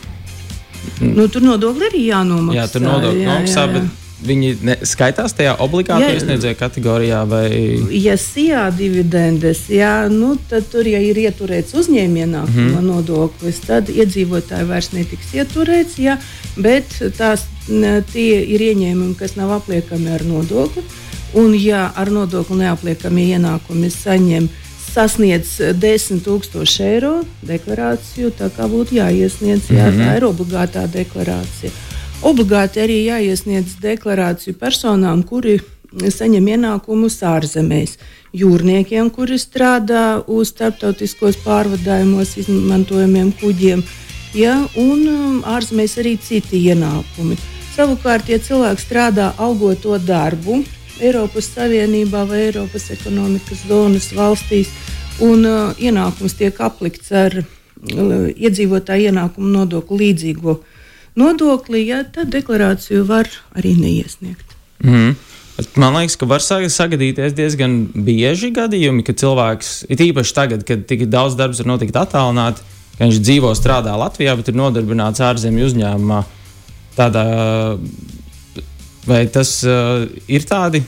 Nu, 1.04 1.26
tur 1.30 1.42
nodokļi 1.44 1.88
arī 1.90 2.04
jānomaksā. 2.08 2.56
Jā, 2.56 2.66
tur 2.72 2.84
nodokļi 2.84 3.24
nomaksā, 3.26 3.64
bet 3.74 4.07
viņi 4.24 4.50
ne, 4.66 4.74
skaitās 4.86 5.34
tajā 5.38 5.54
obligāti 5.62 6.10
iesniedzēju 6.16 6.58
kategorijā 6.58 7.22
vai 7.28 7.46
Ja 7.94 8.16
SIA 8.18 8.68
dividendes, 8.74 9.64
jā, 9.70 10.08
nu, 10.10 10.34
tad 10.50 10.66
tur, 10.72 10.86
ja 10.88 11.00
ir 11.02 11.18
ieturēts 11.22 11.76
uzņēmējienākuma 11.78 12.64
mm 12.64 12.74
-hmm. 12.74 12.88
nodoklis, 12.90 13.60
tad 13.66 13.90
iedzīvotāji 13.94 14.68
vairs 14.68 14.92
netiks 14.92 15.34
ieturēts, 15.34 15.98
jā, 16.02 16.18
bet 16.56 16.98
tās, 17.18 17.46
ne, 17.68 18.00
tie 18.12 18.42
ir 18.42 18.64
ieņēmumi, 18.72 19.14
kas 19.18 19.36
nav 19.36 19.52
apliekami 19.60 20.10
ar 20.10 20.24
nodokli. 20.24 20.82
Un, 21.34 21.52
ja 21.54 21.92
ar 21.94 22.10
nodokli 22.10 22.56
neapliekamie 22.56 23.36
ienākumi 23.36 23.90
saņem 23.92 24.48
sasniedz 24.94 25.58
10,000 25.76 26.84
eiro 26.84 27.20
deklarāciju, 27.46 28.32
tā 28.38 28.48
kā 28.56 28.66
būtu 28.70 28.96
jāiesniedz, 28.96 29.68
jā, 29.70 29.90
tā 29.92 30.16
ir 30.16 30.24
obligātā 30.24 30.86
deklarācija. 30.88 31.70
Obligāti 32.18 32.80
arī 32.82 32.96
jāiesniedz 33.06 33.76
deklarāciju 33.78 34.56
personām, 34.58 35.20
kuri 35.22 35.60
saņem 35.94 36.48
ienākumus 36.50 37.20
ārzemēs. 37.22 37.92
Jūrniekiem, 38.34 39.10
kuri 39.14 39.38
strādā 39.38 40.24
uz 40.26 40.50
starptautiskos 40.50 41.38
pārvadājumos, 41.44 42.34
izmantojamiem 42.42 43.30
kuģiem, 43.38 43.84
ja, 44.34 44.56
un 44.74 45.04
um, 45.12 45.36
ārzemēs 45.46 45.94
arī 46.02 46.16
citi 46.18 46.64
ienākumi. 46.72 47.38
Savukārt, 47.76 48.26
ja 48.28 48.40
cilvēks 48.42 48.88
strādā 48.88 49.30
algoto 49.38 49.94
darbu 50.02 50.64
Eiropas 50.98 51.52
Savienībā 51.54 52.24
vai 52.26 52.48
Eiropas 52.48 52.88
ekonomikas 52.90 53.62
zonas 53.70 54.10
valstīs, 54.16 54.74
un 55.22 55.46
uh, 55.46 55.70
ienākums 55.78 56.34
tiek 56.34 56.58
aplikts 56.66 57.14
ar 57.14 57.38
uh, 57.38 57.46
iedzīvotāju 58.34 59.12
ienākumu 59.12 59.54
nodokli 59.54 60.02
līdzīgo 60.02 60.58
nodokli, 61.18 61.84
ja, 61.88 62.04
tad 62.14 62.30
deklarāciju 62.34 63.04
var 63.08 63.30
arī 63.58 63.74
neiesniegt. 63.78 64.56
Mm. 64.84 65.16
Man 65.74 65.96
liekas, 65.98 66.14
ka 66.14 66.26
var 66.30 66.42
sagadīties 66.44 67.34
diezgan 67.34 67.80
bieži 68.06 68.52
gadījumi, 68.54 69.02
kad 69.06 69.18
cilvēks, 69.18 69.88
it 69.90 70.02
īpaši 70.04 70.34
tagad, 70.36 70.62
kad 70.66 70.84
tik 70.86 71.08
daudz 71.10 71.34
darbs 71.38 71.58
var 71.64 71.72
notikt 71.72 71.98
attālināti, 71.98 72.62
ka 72.94 73.06
viņš 73.06 73.18
dzīvo, 73.26 73.50
strādā 73.58 73.96
Latvijā, 73.98 74.36
bet 74.38 74.52
ir 74.52 74.58
nodarbināts 74.58 75.22
ārzemju 75.26 75.66
uzņēmumā. 75.66 76.20
Tādā, 76.98 77.24
vai 79.06 79.24
tas 79.34 79.56
uh, 79.66 80.06
ir 80.30 80.46
tādi, 80.46 80.84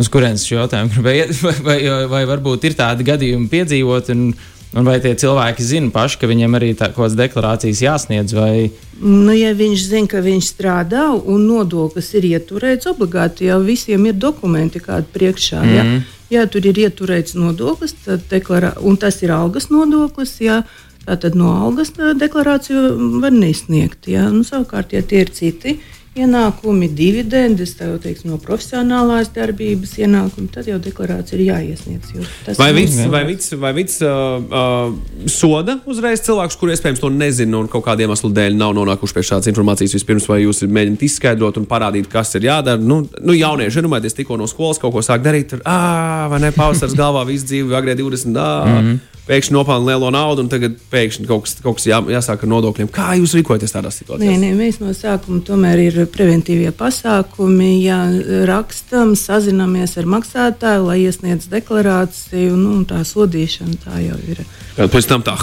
uz 0.00 0.08
kurienes 0.12 0.44
šo 0.48 0.62
jautājumu 0.62 0.96
gribēju, 0.96 1.28
vai, 1.46 1.56
vai, 1.68 1.78
vai 2.08 2.22
varbūt 2.32 2.68
ir 2.68 2.76
tādi 2.78 3.08
gadījumi 3.08 3.52
piedzīvot, 3.52 4.12
un, 4.16 4.30
un 4.72 4.86
vai 4.88 4.98
tie 5.00 5.12
cilvēki 5.18 5.64
zina 5.66 5.92
paši, 5.92 6.18
ka 6.20 6.30
viņiem 6.30 6.56
arī 6.58 6.72
tā, 6.74 6.88
kaut 6.92 7.04
kādas 7.04 7.18
deklarācijas 7.18 7.84
jāsniedz, 7.84 8.34
vai 8.36 8.70
Nu, 9.02 9.32
ja 9.34 9.50
viņš 9.58 9.84
zina, 9.90 10.06
ka 10.06 10.20
viņš 10.22 10.48
strādā 10.52 11.08
un 11.10 11.48
nodoklis 11.48 12.12
ir 12.14 12.28
ieturēts, 12.28 12.86
obligāti 12.86 13.48
jau 13.48 13.58
visiem 13.64 14.04
ir 14.06 14.14
dokumenti 14.14 14.78
kādi 14.78 15.10
priekšā. 15.14 15.62
Mm 15.62 15.72
-hmm. 15.72 16.02
ja? 16.30 16.42
ja 16.42 16.46
tur 16.46 16.66
ir 16.66 16.78
ieturēts 16.78 17.34
nodoklis, 17.34 17.96
tad 18.04 18.20
deklarā, 18.30 18.76
un 18.80 18.96
tas 18.96 19.22
ir 19.22 19.32
algas 19.32 19.70
nodoklis. 19.70 20.40
Ja? 20.40 20.62
Tātad 21.06 21.34
no 21.34 21.50
algas 21.50 21.90
deklarāciju 21.98 23.20
var 23.20 23.32
nesniegt. 23.32 24.06
Ja? 24.06 24.30
Nu, 24.30 24.44
savukārt, 24.44 24.92
ja 24.92 25.02
tie 25.02 25.20
ir 25.20 25.30
citi 25.30 25.80
ienākumi, 26.12 26.90
dividendes, 26.92 27.72
tā 27.78 27.86
jau 27.88 27.96
teiks, 28.02 28.26
no 28.28 28.36
profesionālās 28.40 29.30
darbības 29.32 29.94
ienākumi, 30.02 30.50
tad 30.52 30.66
jau 30.68 30.76
deklarācija 30.82 31.38
ir 31.38 31.44
jāiesniedz. 31.46 32.10
Vai 32.58 32.68
vids, 32.76 32.98
vai 33.08 33.22
vids, 33.28 33.48
vai 33.60 33.70
vids 33.78 33.96
uh, 34.04 34.42
uh, 34.44 35.30
soda 35.32 35.78
uzreiz 35.88 36.20
cilvēkus, 36.26 36.58
kuriem 36.60 36.76
iespējams 36.76 37.00
to 37.00 37.08
nezina 37.14 37.62
un 37.62 37.70
kaut 37.72 37.86
kādiem 37.86 38.10
iemeslu 38.10 38.28
dēļ 38.36 38.58
nav 38.60 38.74
nonākuši 38.76 39.16
pie 39.16 39.24
šādas 39.30 39.48
informācijas 39.54 39.96
vispirms, 39.96 40.28
vai 40.28 40.42
jūs 40.42 40.60
mēģināt 40.68 41.06
izskaidrot 41.08 41.62
un 41.62 41.68
parādīt, 41.70 42.10
kas 42.12 42.34
ir 42.36 42.50
jādara? 42.50 42.80
Nu, 42.82 43.00
nu 43.24 43.38
jaunieši, 43.38 43.80
iedomājieties, 43.80 44.18
tikko 44.20 44.36
no 44.40 44.50
skolas 44.50 44.82
kaut 44.82 44.92
ko 44.92 45.04
sāk 45.06 45.24
darīt, 45.24 45.48
tur, 45.54 45.64
ah, 45.64 46.28
vai 46.32 46.42
ne, 46.44 46.52
pavasars 46.52 46.98
galvā 46.98 47.24
visu 47.30 47.48
dzīvi, 47.48 47.72
agrē 47.78 47.96
20, 48.02 48.36
ah, 48.36 48.68
mm 48.68 48.84
-hmm 48.84 49.11
pēkšņi 49.28 49.54
nopelna 49.54 49.92
lielo 49.92 50.10
naudu, 50.14 50.42
un 50.44 50.50
tagad 50.50 50.74
pēkšņi 50.92 51.28
kaut 51.28 51.46
kas, 51.46 51.54
kaut 51.62 51.78
kas 51.78 51.86
jā, 51.86 52.00
jāsāk 52.10 52.42
ar 52.42 52.50
nodokļiem. 52.50 52.90
Kā 52.92 53.12
jūs 53.20 53.36
rīkojaties 53.38 53.74
tādā 53.74 53.92
situācijā? 53.94 54.26
Nē, 54.26 54.38
nē, 54.42 54.50
mēs 54.58 54.80
no 54.82 54.94
sākuma 54.96 55.42
tomēr 55.46 55.82
ir 55.84 55.98
preventīvie 56.12 56.72
pasākumi. 56.76 57.70
Ja 57.84 58.00
rakstam, 58.48 59.14
sazinamies 59.18 59.94
ar 60.00 60.10
maksātāju, 60.10 60.88
lai 60.88 60.98
iesniedz 61.04 61.46
deklarāciju, 61.52 62.56
nu, 62.58 62.82
tā 62.88 63.04
sodīšana 63.06 63.78
tā 63.84 64.02
jau 64.02 64.18
ir. 64.32 64.42
Kad 64.76 64.92
pēc 64.92 65.08
tam 65.10 65.24
tā, 65.26 65.36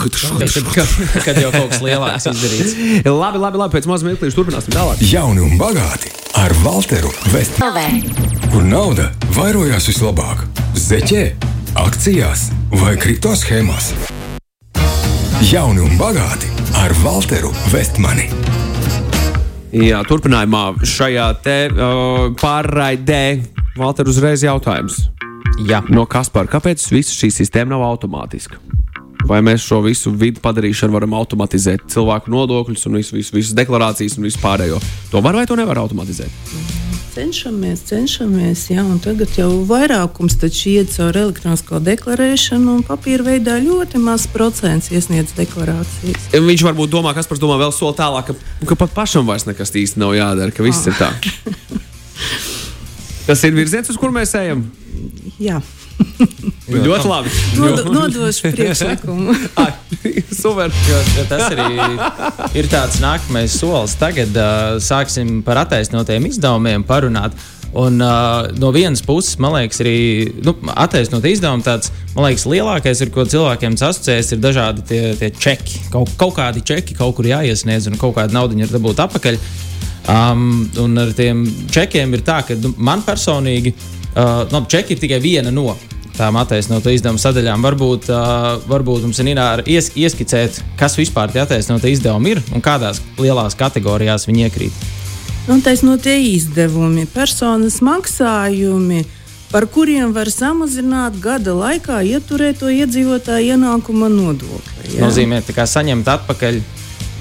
kad 1.28 1.38
jau 1.40 1.52
kaut 1.54 1.70
kas 1.76 1.84
lielāks 1.86 2.30
izdarīts. 2.32 2.76
labi, 3.06 3.42
labi, 3.42 3.62
labi, 3.62 3.76
pēc 3.78 3.90
mazā 3.90 4.10
mirklī 4.10 4.32
turpināsim 4.34 4.74
tālāk. 4.76 5.04
Jauni 5.06 5.46
un 5.46 5.56
bagāti 5.60 6.12
ar 6.40 6.56
Walteru 6.66 7.14
Vestmanu. 7.34 8.28
Kur 8.50 8.66
nauda 8.66 9.12
vairojās 9.38 9.86
vislabāk? 9.92 10.48
Zeķē, 10.80 11.24
akcijās 11.78 12.50
vai 12.74 12.96
kripto 12.98 13.32
schēmās? 13.38 13.92
Jauni 15.50 15.84
un 15.84 15.94
bagāti 16.00 16.50
ar 16.80 16.94
Walteru 17.04 17.52
Vestmani. 17.74 18.28
Jā, 19.76 20.02
turpinājumā 20.10 20.64
šajā 20.82 21.28
te 21.46 21.58
uh, 21.70 22.30
pārraidē 22.40 23.22
Valter 23.78 24.10
uzreiz 24.10 24.44
jautājums. 24.44 25.06
Jā. 25.70 25.84
No 25.94 26.08
Kaspara, 26.10 26.50
kāpēc 26.50 26.84
visa 26.92 27.14
šī 27.14 27.30
sistēma 27.36 27.76
nav 27.76 27.86
automātiska? 27.86 28.58
Vai 29.30 29.42
mēs 29.46 29.66
šo 29.68 29.84
visu 29.86 30.14
vidu 30.16 30.42
padarīšanu 30.42 30.96
varam 30.96 31.14
automatizēt? 31.20 31.86
Cilvēku 31.92 32.34
nodokļus 32.34 32.88
un 32.90 32.98
visu, 32.98 33.18
visu, 33.20 33.36
visas 33.36 33.58
deklarācijas 33.58 34.18
un 34.18 34.26
visu 34.26 34.42
pārējo. 34.42 34.80
To 35.14 35.22
var 35.22 35.38
vai 35.38 35.46
to 35.46 35.60
nevar 35.60 35.84
automatizēt? 35.84 36.89
Cenšamies, 37.10 37.82
cenšamies, 37.90 38.68
jā, 38.70 38.84
un 38.86 39.00
tagad 39.02 39.34
jau 39.34 39.50
vairākums 39.66 40.36
iet 40.70 40.92
caur 40.94 41.18
elektronisko 41.18 41.80
deklarēšanu, 41.82 42.76
un 42.78 42.86
papīra 42.86 43.26
veidā 43.26 43.58
ļoti 43.64 43.98
maz 44.04 44.28
procents 44.30 44.92
iesniedz 44.94 45.34
deklarācijas. 45.40 46.30
Viņš 46.38 46.66
varbūt 46.70 46.94
domā, 46.94 47.16
kas 47.18 47.26
par 47.26 47.42
to 47.42 47.48
domā 47.48 47.58
vēl 47.64 47.74
soli 47.74 47.98
tālāk, 47.98 48.30
ka, 48.30 48.38
ka 48.70 48.78
pat 48.86 48.94
pašam 49.02 49.26
vairs 49.26 49.50
nekas 49.50 49.74
īsti 49.74 50.06
nav 50.06 50.14
jādara, 50.20 50.54
ka 50.54 50.66
viss 50.66 50.86
oh. 50.86 50.94
ir 50.94 51.02
tā. 51.02 51.10
Tas 53.30 53.44
ir 53.46 53.54
virziens, 53.54 53.86
uz 53.94 53.98
kur 54.02 54.10
mēs 54.10 54.32
ejam. 54.40 54.64
Jā. 55.38 55.60
ļoti 56.88 57.06
labi. 57.06 57.34
Nod, 57.60 57.84
nodošu 57.94 58.50
priekšlikumu. 58.56 59.36
Super. 60.42 60.74
Jo, 60.90 61.04
tas 61.32 61.46
arī 61.52 61.78
ir 62.58 62.72
tāds 62.72 62.98
nākamais 63.04 63.54
solis. 63.54 63.94
Tagad 64.02 64.34
uh, 64.34 64.80
sāksim 64.82 65.44
par 65.46 65.62
attaisnotiem 65.62 66.26
izdevumiem 66.32 66.88
parunāt. 66.90 67.38
Un, 67.78 68.02
uh, 68.02 68.50
no 68.58 68.72
vienas 68.74 69.04
puses, 69.06 69.36
man 69.38 69.54
liekas, 69.60 69.84
arī 69.84 69.98
nu, 70.42 70.56
attaisnot 70.74 71.30
izdevumu 71.30 71.62
tāds, 71.62 71.94
liekas, 72.18 72.48
lielākais, 72.50 73.06
ar 73.06 73.14
ko 73.14 73.30
cilvēkiem 73.30 73.78
asociējas, 73.78 74.34
ir 74.34 74.42
dažādi 74.42 74.90
tie, 74.90 75.02
tie 75.22 75.30
čeki. 75.30 75.84
Kaut, 75.94 76.18
kaut 76.18 76.34
kādi 76.42 76.66
čeki 76.66 76.98
kaut 76.98 77.14
kur 77.20 77.30
jāiesniedz 77.30 77.92
un 77.92 78.02
kaut 78.02 78.18
kāda 78.18 78.34
nauda 78.34 78.58
ir 78.58 78.74
dabūt 78.74 79.06
atpakaļ. 79.06 79.38
Um, 80.10 80.70
un 80.82 80.98
ar 80.98 81.12
tiem 81.14 81.44
čekiem 81.70 82.16
ir 82.18 82.24
tā, 82.26 82.40
ka 82.48 82.56
nu, 82.58 82.72
man 82.82 83.04
personīgi 83.06 83.76
uh, 83.76 84.48
no, 84.50 84.64
nu, 84.64 84.66
čeki 84.66 84.96
ir 84.96 85.02
tikai 85.04 85.20
viena 85.22 85.52
no 85.54 85.76
tām 86.18 86.40
attaisnotu 86.42 86.90
izdevumu 86.92 87.22
sadaļām. 87.22 87.62
Varbūt, 87.64 88.10
uh, 88.10 88.56
varbūt 88.68 89.06
mums 89.06 89.20
ir 89.22 89.30
ies, 89.70 89.92
ieskicēt, 89.94 90.64
kas 90.80 90.98
vispār 90.98 91.30
tie 91.32 91.44
attaisnotie 91.44 91.94
izdevumi 91.94 92.34
ir 92.34 92.42
un 92.56 92.66
kādās 92.66 93.04
lielās 93.22 93.56
kategorijās 93.60 94.26
viņi 94.28 94.48
iekrīt. 94.48 94.82
Un 95.50 95.62
taisnotie 95.66 96.18
izdevumi, 96.34 97.06
personas 97.10 97.80
maksājumi, 97.86 99.06
par 99.54 99.70
kuriem 99.70 100.12
var 100.14 100.30
samazināt 100.34 101.22
gada 101.22 101.54
laikā 101.58 102.02
ieturēto 102.06 102.70
iedzīvotāju 102.74 103.56
ienākuma 103.56 104.10
nodokli. 104.14 104.84
Tas 104.84 105.00
nozīmē, 105.06 105.42
ka 105.54 105.70
saņemt 105.70 106.12
atpakaļ 106.18 106.62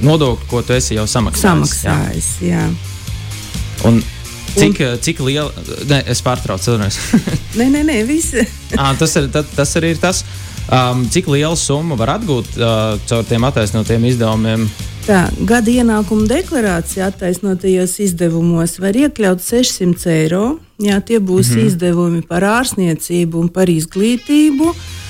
nodokli, 0.05 0.47
ko 0.51 0.63
tu 0.63 0.77
esi 0.77 0.97
jau 0.99 1.07
samaksājis. 1.07 1.43
Samaksājis, 1.47 2.31
jā. 2.45 2.69
jā. 2.69 3.89
Un 3.89 4.01
Cik, 4.59 4.81
un, 4.81 4.99
cik 5.05 5.21
liela, 5.23 5.53
ne, 5.89 6.01
es 6.09 6.23
pārtraucu, 6.25 6.79
nē, 7.59 7.67
nē, 7.69 7.83
nē, 7.85 7.99
visi. 8.09 8.43
à, 8.75 8.91
tas, 9.01 9.15
ir, 9.21 9.29
tā, 9.33 9.45
tas 9.55 9.75
arī 9.79 9.93
ir 9.95 10.01
tas, 10.03 10.25
um, 10.73 11.05
cik 11.13 11.29
lielu 11.31 11.57
summu 11.57 11.99
var 12.01 12.17
atgūt 12.17 12.57
uh, 12.59 12.97
caur 13.07 13.27
tiem 13.29 13.45
attaisnotiem 13.49 14.09
izdevumiem. 14.09 14.65
Tā, 15.09 15.27
gada 15.49 15.73
ienākuma 15.73 16.27
deklarācija 16.29 17.09
attaisnotajos 17.13 17.95
izdevumos 18.05 18.77
var 18.83 18.97
iekļaut 18.99 19.45
600 19.45 20.11
eiro. 20.17 20.47
Jā, 20.83 20.99
tie 21.01 21.19
būs 21.19 21.53
mm 21.53 21.55
-hmm. 21.55 21.69
izdevumi 21.69 22.23
par 22.23 22.45
ārstniecību 22.45 23.41
un 23.41 23.49
par 23.53 23.71
izglītību. 23.73 24.69
Uh, 24.69 25.08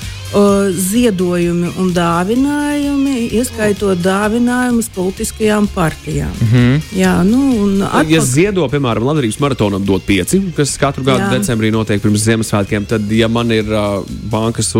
ziedojumi 0.75 1.71
un 1.81 1.89
dāvinājumi, 1.93 3.15
ieskaitot 3.39 3.97
dāvinājumus 4.03 4.89
politiskajām 4.93 5.67
partijām. 5.73 6.31
Mm 6.41 6.47
-hmm. 6.51 6.81
Jā, 6.99 7.23
nu, 7.23 7.39
un 7.63 7.81
atpak... 7.81 8.09
Ja 8.09 8.21
ziedo, 8.21 8.67
piemēram, 8.69 9.03
Latvijas 9.03 9.39
maratonam 9.39 9.85
dot 9.85 10.05
pieci, 10.05 10.41
kas 10.55 10.77
katru 10.77 11.03
gadu 11.03 11.23
Jā. 11.23 11.39
decembrī 11.39 11.71
notiek 11.71 12.01
pirms 12.01 12.23
Ziemassvētkiem, 12.23 12.85
tad, 12.85 13.11
ja 13.11 13.27
man 13.27 13.51
ir 13.51 13.65
uh, 13.65 14.05
bankas 14.31 14.75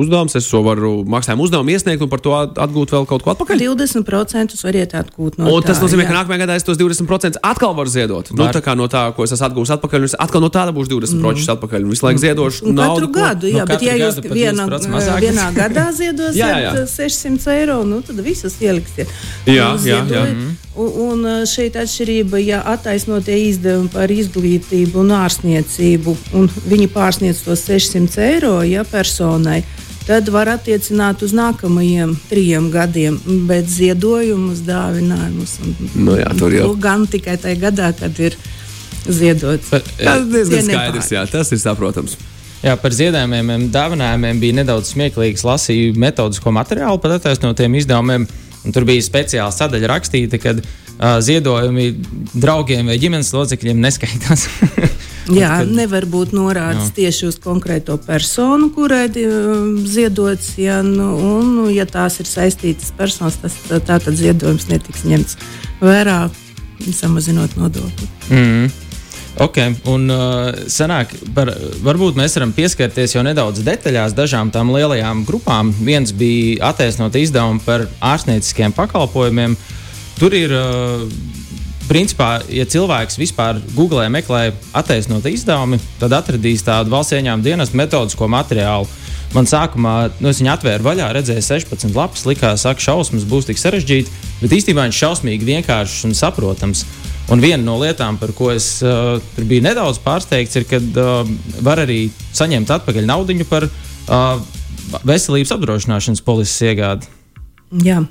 uzdevums, 0.00 0.34
es 0.38 0.48
to 0.50 0.60
varu 0.66 1.04
maksājumu 1.08 1.46
uzdevumu 1.46 1.70
iesniegt 1.74 2.02
un 2.04 2.10
par 2.12 2.20
to 2.24 2.34
atgūt 2.34 2.94
vēl 2.94 3.06
kaut 3.10 3.22
ko 3.24 3.32
atpakaļ. 3.34 3.62
20% 3.62 4.58
variet 4.64 4.94
atgūt 4.98 5.38
no 5.38 5.50
un 5.54 5.62
tā. 5.62 5.70
tas 5.70 5.80
nozīmē, 5.84 6.04
jā. 6.04 6.10
ka 6.10 6.16
nākamajā 6.18 6.40
gadā 6.44 6.56
es 6.58 6.66
tos 6.66 6.78
20% 6.80 7.40
atkal 7.42 7.74
varu 7.78 7.90
ziedot. 7.92 8.30
Nu, 8.34 8.44
Var. 8.44 8.54
tā 8.58 8.62
kā 8.64 8.74
no 8.78 8.88
tā, 8.90 9.04
ko 9.16 9.24
es 9.26 9.32
esmu 9.36 9.46
atgūmis 9.48 9.72
atpakaļ, 9.76 10.04
un 10.04 10.10
es 10.10 10.16
atkal 10.18 10.42
no 10.44 10.50
tā 10.52 10.64
būšu 10.74 10.92
20% 10.98 11.54
atpakaļ. 11.56 11.84
Un 11.86 11.94
visu 11.94 12.06
laiku 12.06 12.22
ziedošu 12.24 12.66
Un 12.70 12.74
naudu. 12.80 13.06
katru 13.06 13.12
gadu, 13.14 13.46
jā, 13.52 13.64
Nu, 13.64 13.70
bet 13.70 13.82
ja 13.86 13.94
jūs 14.00 14.20
viena, 14.32 14.66
20% 14.68 14.90
mazāk. 14.92 15.20
vienā 15.24 15.46
gadā 15.56 15.86
ziedosiet 16.00 16.36
Jā, 16.40 16.50
jā, 16.58 16.74
jā. 16.74 16.84
600 16.90 17.48
eiro, 17.54 17.78
nu 17.84 18.00
tad 18.02 18.20
visas 18.24 18.56
ieliksiet. 18.60 19.08
Jā, 19.46 19.72
Un 19.74 19.80
jā, 19.84 20.00
jā. 20.00 20.04
ziedojiet. 20.04 20.60
Un, 20.74 21.20
šeit 21.46 21.76
atšķirība, 21.78 22.40
ja 22.42 22.58
attaisnotie 22.72 23.36
izdevumi 23.46 23.92
par 23.92 24.10
izglītību 24.10 24.98
un 25.04 25.12
ārstniecību, 25.14 26.16
un 26.34 26.48
viņi 26.66 26.88
pārsniedz 26.90 27.44
tos 27.46 27.62
600 27.68 28.18
eiro 28.24 28.56
ja, 28.66 28.82
personai, 28.82 29.60
tad 30.06 30.28
var 30.28 30.46
attiecināt 30.52 31.22
uz 31.24 31.32
nākamajiem 31.36 32.14
trim 32.28 32.70
gadiem, 32.74 33.16
bet 33.48 33.66
ziedojumus, 33.72 34.60
dāvinājumus. 34.66 35.56
un- 35.64 35.90
Nu 36.04 36.16
jā, 36.20 36.28
tur 36.38 36.52
jau. 36.52 36.68
Nu, 36.68 36.76
Gan 36.80 37.06
tikai 37.06 37.36
tajā 37.38 37.58
gadā, 37.60 37.92
kad 37.98 38.18
ir 38.20 38.36
ziedots. 39.08 39.70
Bet, 39.70 39.84
Tas 39.98 40.20
ir 40.20 40.30
diezgan 40.32 40.68
skaidrs, 40.70 41.10
jā, 41.12 41.26
tas 41.30 41.52
ir 41.52 41.58
saprotams. 41.58 42.16
Jā, 42.64 42.76
par 42.80 42.90
ziedojumiem, 42.96 43.68
dāvinājumiem 43.70 44.38
bija 44.40 44.54
nedaudz 44.62 44.94
smieklīgs. 44.94 45.42
Lasīju 45.44 45.96
metodisko 46.00 46.48
materiālu 46.52 47.00
par 47.00 47.10
attaisnotiem 47.18 47.74
izdevumiem. 47.76 48.26
un 48.64 48.72
Tur 48.72 48.84
bija 48.88 49.02
speciāla 49.04 49.52
sadaļa 49.52 49.88
rakstīta, 49.90 50.38
ka 50.40 50.54
uh, 50.56 51.20
ziedojumi 51.20 51.90
draugiem 52.34 52.86
vai 52.86 52.96
ģimenes 52.98 53.32
locekļiem 53.36 53.76
neskaitās. 53.84 54.46
Jā, 55.32 55.62
nevar 55.64 56.04
būt 56.10 56.34
norādes 56.36 56.90
jā. 56.90 56.94
tieši 56.98 57.28
uz 57.30 57.38
konkrēto 57.40 57.96
personu, 58.04 58.68
kurai 58.74 59.06
uh, 59.08 59.64
ziedots. 59.88 60.54
Ja, 60.60 60.82
nu, 60.84 61.14
un, 61.16 61.52
nu, 61.58 61.66
ja 61.72 61.86
tās 61.88 62.20
ir 62.20 62.28
saistītas 62.28 62.92
personas, 62.96 63.38
tas 63.40 63.56
tā, 63.68 63.80
tad 63.80 64.12
ziedojums 64.12 64.68
netiks 64.68 65.06
ņemts 65.08 65.38
vērā, 65.80 66.18
samazinot 66.92 67.56
nodokli. 67.60 68.10
Mm. 68.28 68.72
Ok, 69.42 69.56
un 69.90 70.06
uh, 70.14 70.52
sanāk, 70.70 71.10
par, 71.34 71.50
varbūt 71.82 72.14
mēs 72.18 72.36
varam 72.36 72.52
pieskarties 72.54 73.16
jau 73.16 73.24
nedaudz 73.26 73.64
detaļās 73.66 74.14
dažām 74.14 74.52
tām 74.54 74.70
lielajām 74.70 75.24
grupām. 75.26 75.72
Viens 75.82 76.12
bija 76.14 76.68
attaisnot 76.70 77.16
izdevumu 77.18 77.64
par 77.64 77.88
ārstnieciskiem 77.98 78.76
pakalpojumiem. 78.76 79.56
Tur 80.20 80.36
ir, 80.38 80.54
uh, 80.54 81.08
principā, 81.88 82.38
ja 82.48 82.64
cilvēks 82.68 83.18
vispār 83.20 83.60
googlē 83.76 84.06
meklē 84.12 84.48
attaisnot 84.76 85.26
izdevumi, 85.30 85.80
tad 86.00 86.14
atradīs 86.16 86.64
tādu 86.66 86.92
valsts 86.94 87.16
ieņēmuma 87.18 87.44
dienas 87.44 87.74
metodisko 87.76 88.28
materiālu. 88.30 88.88
Man 89.34 89.48
sākumā, 89.50 89.94
nu, 90.22 90.30
es 90.30 90.38
viņu 90.38 90.52
atvēru 90.52 90.86
vaļā, 90.86 91.08
redzēju 91.16 91.42
16 91.42 91.96
lapas, 91.96 92.22
likās, 92.28 92.62
ka 92.68 92.86
šausmas 92.86 93.26
būs 93.26 93.48
tik 93.48 93.58
sarežģīti, 93.58 94.12
bet 94.42 94.54
īstenībā 94.54 94.84
viņš 94.86 94.94
ir 94.94 95.02
šausmīgi 95.02 95.48
vienkāršs 95.48 96.04
un 96.06 96.14
saprotams. 96.14 96.84
Un 97.32 97.40
viena 97.40 97.62
no 97.64 97.78
lietām, 97.80 98.18
par 98.20 98.34
ko 98.36 98.50
es 98.52 98.68
uh, 98.84 99.16
biju 99.38 99.64
nedaudz 99.64 99.98
pārsteigts, 100.04 100.54
ir, 100.60 100.68
ka 100.68 100.78
uh, 100.78 101.30
var 101.64 101.82
arī 101.82 102.06
saņemt 102.36 102.70
atpakaļ 102.76 103.08
naudu 103.08 103.46
par 103.48 103.66
uh, 103.66 104.42
veselības 105.08 105.54
apdrošināšanas 105.56 106.22
polises 106.24 106.60
iegādi. 106.68 107.08
Jā. 107.82 108.04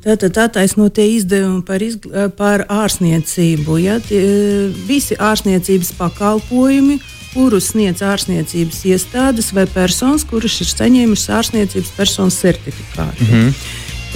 Tātad 0.00 0.38
attaisnotie 0.40 1.04
izdevumi 1.18 1.60
par, 1.66 1.82
izgl... 1.84 2.30
par 2.36 2.64
ārstniecību. 2.72 3.76
Ja, 3.82 3.98
tie, 4.00 4.20
visi 4.88 5.18
ārstniecības 5.20 5.92
pakalpojumi, 5.98 6.96
kurus 7.34 7.70
sniedz 7.74 8.00
ārstniecības 8.02 8.80
iestādes 8.90 9.52
vai 9.54 9.66
personas, 9.70 10.24
kuras 10.26 10.56
ir 10.64 10.70
saņēmušas 10.72 11.34
ārstniecības 11.36 11.92
personas 11.98 12.40
certifikātu. 12.40 13.28
Mm 13.28 13.30
-hmm. 13.30 13.54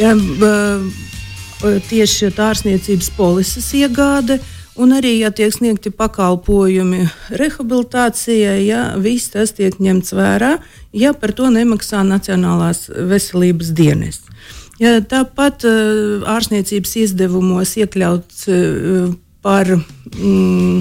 ja, 0.00 0.14
b, 0.41 1.81
tieši 1.88 2.33
tā 2.35 2.50
ārstniecības 2.55 3.11
polises 3.17 3.73
iegāde. 3.76 4.41
Un 4.75 4.91
arī, 4.91 5.21
ja 5.21 5.31
tiek 5.31 5.53
sniegti 5.55 5.91
pakalpojumi 5.95 7.05
rehabilitācijai, 7.31 8.67
ja 8.67 8.97
viss 8.99 9.30
tas 9.30 9.52
tiek 9.54 9.76
ņemts 9.78 10.11
vērā, 10.13 10.56
ja 10.93 11.13
par 11.13 11.32
to 11.32 11.47
nemaksā 11.47 12.02
Nacionālās 12.02 12.89
veselības 12.91 13.71
dienas. 13.71 14.25
Ja, 14.82 14.99
tāpat 15.06 15.67
uh, 15.69 16.25
ārstniecības 16.34 16.97
izdevumos 17.04 17.76
iekļauts 17.78 18.47
uh, 18.50 19.13
par 19.45 19.71
mm, 19.76 20.80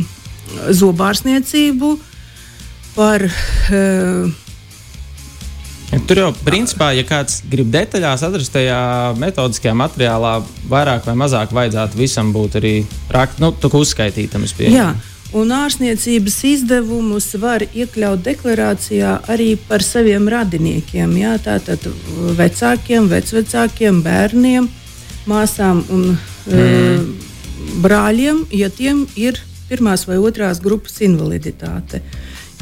zobārstniecību, 0.79 1.91
par 2.95 3.27
uh, 3.27 4.39
Tur 6.08 6.17
jau, 6.17 6.29
principā, 6.41 6.89
ja 6.97 7.03
kāds 7.06 7.43
grib 7.45 7.69
detaļās 7.73 8.23
atrast 8.25 8.49
tajā 8.56 8.77
metodiskajā 9.21 9.75
materiālā, 9.77 10.32
vairāk 10.71 11.06
vai 11.06 11.13
mazāk 11.21 11.53
vajadzētu 11.53 11.99
visam 11.99 12.32
būt 12.34 12.58
arī 12.58 12.73
rakt, 13.13 13.38
nu, 13.43 13.51
uzskaitītam. 13.53 14.47
Jā, 14.65 14.88
un 15.38 15.52
ārstniecības 15.54 16.38
izdevumus 16.50 17.32
var 17.41 17.65
iekļaut 17.65 18.24
deklarācijā 18.26 19.15
arī 19.34 19.54
par 19.67 19.86
saviem 19.86 20.28
radiniekiem. 20.32 21.15
Jā, 21.19 21.38
tātad 21.41 21.88
vecākiem, 22.38 23.10
vecvecākiem, 23.12 24.02
bērniem, 24.06 24.69
māsām 25.30 25.82
un 25.93 26.06
mm. 26.13 26.54
e, 26.54 27.74
brāļiem, 27.84 28.46
ja 28.54 28.69
tiem 28.74 29.06
ir 29.19 29.41
pirmās 29.69 30.06
vai 30.10 30.19
otrās 30.22 30.62
grupas 30.63 31.00
invaliditāte. 31.06 32.04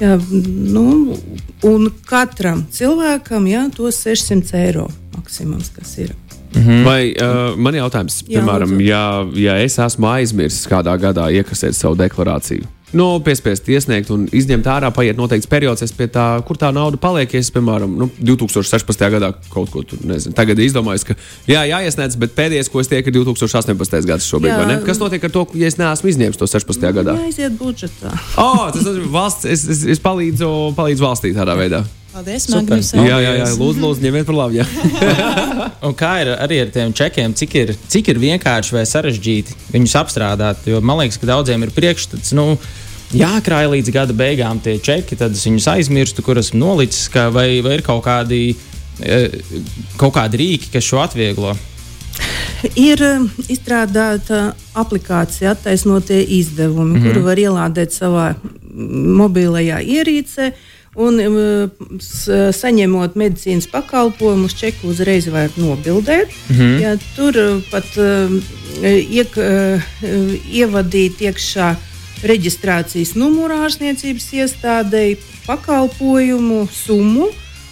Jā, 0.02 0.16
nu, 0.18 1.18
un 1.68 1.90
katram 2.10 2.66
cilvēkam 2.74 3.46
jā, 3.52 3.68
tos 3.76 4.02
600 4.02 4.58
eiro 4.64 4.88
maksimums, 5.18 5.70
kas 5.76 5.98
ir. 6.02 6.16
Mm 6.54 6.62
-hmm. 6.62 6.84
Vai 6.84 7.16
uh, 7.16 7.58
man 7.58 7.76
jautājums, 7.76 8.24
piemēram, 8.28 8.78
jā, 8.80 9.06
ja, 9.34 9.56
ja 9.56 9.58
es 9.64 9.80
esmu 9.80 10.08
aizmirsis 10.08 10.68
kādā 10.68 10.98
gadā 11.00 11.32
iekasēt 11.32 11.74
savu 11.74 11.96
deklarāciju? 11.96 12.68
Nu, 12.92 13.22
piespiest 13.24 13.70
iesniegt 13.72 14.10
un 14.12 14.26
izņemt 14.36 14.68
ārā, 14.68 14.90
paiet 14.92 15.16
noteikts 15.20 15.48
periods, 15.48 15.84
es 15.86 15.94
pie 15.96 16.10
tā, 16.12 16.26
kur 16.44 16.60
tā 16.60 16.74
nauda 16.76 17.00
paliek. 17.00 17.32
Es, 17.40 17.48
piemēram, 17.56 17.94
nu, 18.02 18.10
2016. 18.20 19.06
gadā 19.14 19.32
kaut 19.54 19.72
ko 19.72 19.84
tur 19.88 20.02
nezinu. 20.04 20.36
Tagad 20.36 20.60
izdomāju, 20.60 21.06
ka 21.08 21.16
jā, 21.48 21.64
jāiesniedz, 21.72 22.20
bet 22.20 22.36
pēdējais, 22.36 22.72
ko 22.72 22.84
es 22.84 22.92
tieku, 22.92 23.08
ir 23.08 23.22
2018. 23.22 24.04
gads 24.10 24.28
šobrīd. 24.28 24.52
Jā. 24.52 24.82
Kas 24.84 25.00
notiek 25.00 25.24
ar 25.24 25.32
to, 25.32 25.46
ja 25.56 25.72
es 25.72 25.80
neesmu 25.80 26.12
izņēmis 26.12 26.42
to 26.42 26.52
16. 26.52 26.92
gadā? 27.00 27.16
Jāiziet 27.24 27.56
budžetā. 27.60 28.12
Oh, 28.36 28.68
tas 28.76 28.84
ir 28.84 29.00
valsts, 29.14 29.48
es, 29.48 29.64
es, 29.72 29.88
es 29.96 30.04
palīdzu, 30.04 30.52
palīdzu 30.76 31.08
valstī 31.08 31.32
tādā 31.38 31.56
veidā. 31.56 31.86
Paldies, 32.12 32.46
Magnus. 32.52 32.92
Jā, 32.92 33.18
jā, 33.24 33.34
jā, 33.40 33.48
lūdzu, 33.56 33.80
lūdzu 33.80 34.04
ņemiet 34.04 34.28
par 34.28 34.36
labu. 34.36 34.64
Un 35.88 35.94
kā 35.96 36.12
ir 36.26 36.34
arī 36.36 36.58
ar 36.66 36.72
tiem 36.74 36.92
čekiem, 36.92 37.36
cik 37.40 37.56
ir, 37.56 37.72
cik 37.94 38.12
ir 38.12 38.20
vienkārši 38.20 38.76
vai 38.76 38.84
sarežģīti 38.90 39.56
viņus 39.72 39.96
apstrādāt? 40.02 40.68
Jo 40.68 40.82
man 40.84 41.00
liekas, 41.00 41.22
ka 41.22 41.30
daudziem 41.30 41.64
ir 41.64 41.72
priekšstats. 41.76 42.34
Nu, 42.36 42.58
Jākrāj 43.16 43.68
līdz 43.74 43.92
gada 43.92 44.16
beigām 44.16 44.60
tie 44.64 44.78
čeki, 44.80 45.18
tad 45.20 45.36
es 45.36 45.44
viņus 45.48 45.68
aizmirstu, 45.74 46.24
kur 46.24 46.40
esmu 46.40 46.62
nolicis, 46.62 47.10
ka 47.12 47.28
vai, 47.32 47.60
vai 47.64 47.78
ir 47.80 47.84
kaut 47.84 48.06
kādi, 48.06 48.54
kaut 50.00 50.16
kādi 50.16 50.40
rīki, 50.40 50.72
kas 50.72 50.88
šo 50.88 51.02
atvieglo. 51.04 51.56
Ir 52.78 53.02
izstrādāta 53.50 54.52
aplikācija, 54.78 55.56
attaisnotie 55.56 56.22
izdevumi, 56.38 57.00
mm 57.00 57.02
-hmm. 57.02 57.08
kuru 57.08 57.26
var 57.26 57.38
ielādēt 57.38 57.96
savā 57.96 58.28
mobilajā 59.20 59.82
ierīcē. 59.84 60.52
Un, 61.00 61.22
saņemot 62.52 63.14
medicīnas 63.16 63.70
pakalpojumus, 63.72 64.56
čeku 64.60 64.90
uzreiz 64.92 65.30
var 65.32 65.54
nobildēt. 65.56 66.34
Mm 66.50 66.56
-hmm. 66.56 66.82
ja, 66.82 66.98
tur 67.16 67.38
pat 67.72 67.88
uh, 67.96 68.34
iek, 68.84 69.38
uh, 69.38 69.82
ievadīt 70.52 71.22
iekšā 71.22 71.76
reģistrācijas 72.24 73.16
numuru 73.16 73.56
ārstniecības 73.66 74.28
iestādēji, 74.34 75.18
pakalpojumu 75.48 76.68
summu. 76.72 77.30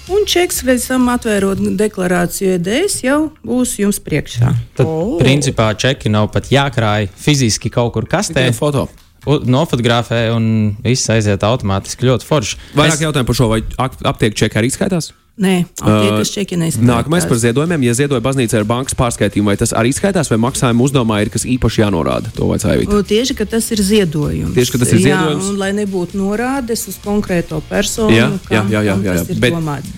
Un 0.09 0.23
čeks 0.25 0.63
pēc 0.65 0.87
tam 0.89 1.09
atvērot 1.13 1.59
deklarāciju 1.77 2.55
EDS 2.55 3.03
jau 3.03 3.19
būs 3.45 3.75
jums 3.77 3.99
priekšā. 4.01 4.55
Tad, 4.79 4.87
oh. 4.87 5.19
principā, 5.21 5.69
čeki 5.77 6.09
nav 6.09 6.31
pat 6.33 6.49
jākrāj 6.49 7.11
fiziski 7.13 7.69
kaut 7.69 7.93
kur 7.93 8.09
kastē. 8.09 8.47
Foto. 8.57 8.87
Nofotografē 9.25 10.27
un 10.35 10.75
viss 10.83 11.09
aiziet 11.11 11.43
automātiski 11.43 12.07
ļoti 12.07 12.27
forši. 12.27 12.61
Vairāk 12.77 12.99
es... 12.99 13.07
jautājumu 13.07 13.31
par 13.31 13.39
šo, 13.41 13.49
vai 13.51 13.63
aptieku 13.79 14.43
čeki 14.43 14.61
arī 14.61 14.71
skaitās? 14.73 15.11
Nē, 15.39 15.53
aptiekas 15.79 16.33
čeki 16.35 16.57
neskaitās. 16.59 16.83
Nākamais 16.83 17.23
par 17.29 17.37
ziedojumiem. 17.39 17.85
Ja 17.87 17.93
ziedoja 17.95 18.19
baznīca 18.23 18.57
ar 18.59 18.65
bankas 18.67 18.97
pārskaitījumu, 18.99 19.47
vai 19.47 19.55
tas 19.61 19.71
arī 19.71 19.93
skaitās, 19.95 20.27
vai 20.33 20.39
maksājuma 20.43 20.83
uzdevumā 20.83 21.21
ir 21.23 21.31
kas 21.31 21.47
īpaši 21.47 21.85
jānorāda? 21.85 22.33
To 22.35 22.49
vajadzēja. 22.49 22.99
Tieši, 23.07 23.37
ka 23.39 23.47
tas 23.47 23.69
ir 23.71 23.79
ziedojums. 23.87 24.51
Tieši, 24.57 24.73
ka 24.75 24.81
tas 24.83 24.91
ir 24.91 24.99
ziedojums. 25.05 25.47
Jā, 25.47 25.53
un 25.53 25.61
lai 25.61 25.71
nebūtu 25.77 26.19
norādes 26.19 26.83
uz 26.91 26.99
konkrēto 26.99 27.61
personu, 27.71 28.11
jā, 28.11 28.27
jā, 28.51 28.65
jā, 28.67 28.83
jā, 28.83 28.83
jā, 28.89 28.99
jā. 28.99 29.15
tas 29.21 29.31
ir 29.31 29.39
Bet... 29.39 29.55
domāts. 29.55 29.95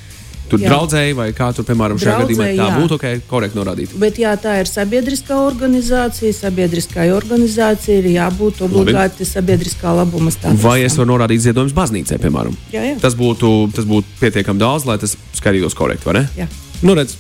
Tur 0.51 0.61
draudzēji 0.61 1.15
vai 1.17 1.27
kā 1.37 1.47
tur, 1.55 1.65
piemēram, 1.67 1.99
šajā 2.01 2.17
Draudzē, 2.17 2.27
gadījumā 2.27 2.49
tā 2.59 2.67
jā. 2.67 2.79
būtu 2.81 2.97
ok, 2.97 3.07
korekti 3.31 3.59
norādīt. 3.59 3.95
Bet 4.01 4.19
jā, 4.21 4.33
tā 4.41 4.57
ir 4.61 4.69
sabiedriskā 4.69 5.39
organizācija. 5.45 6.35
Sabiedriskai 6.41 7.07
organizācija 7.15 8.01
ir 8.01 8.11
jābūt 8.15 8.61
obligāti 8.67 9.23
Labi. 9.23 9.29
sabiedriskā 9.31 9.95
labuma 9.97 10.33
stāvoklim. 10.33 10.61
Vai 10.65 10.77
es 10.85 10.99
varu 10.99 11.13
norādīt 11.13 11.45
ziedojumus 11.47 11.75
baznīcai, 11.77 12.19
piemēram? 12.21 12.55
Jā, 12.75 12.85
jā. 12.91 12.99
Tas 13.01 13.17
būtu, 13.19 13.71
tas 13.75 13.87
būtu 13.89 14.19
pietiekami 14.21 14.61
daudz, 14.61 14.87
lai 14.89 14.99
tas 15.01 15.17
skatītos 15.37 15.77
korekti, 15.77 16.07
vai 16.09 16.21
ne? 16.21 16.27
Jā. 16.43 16.49
Nu, 16.81 16.95
redz, 16.97 17.17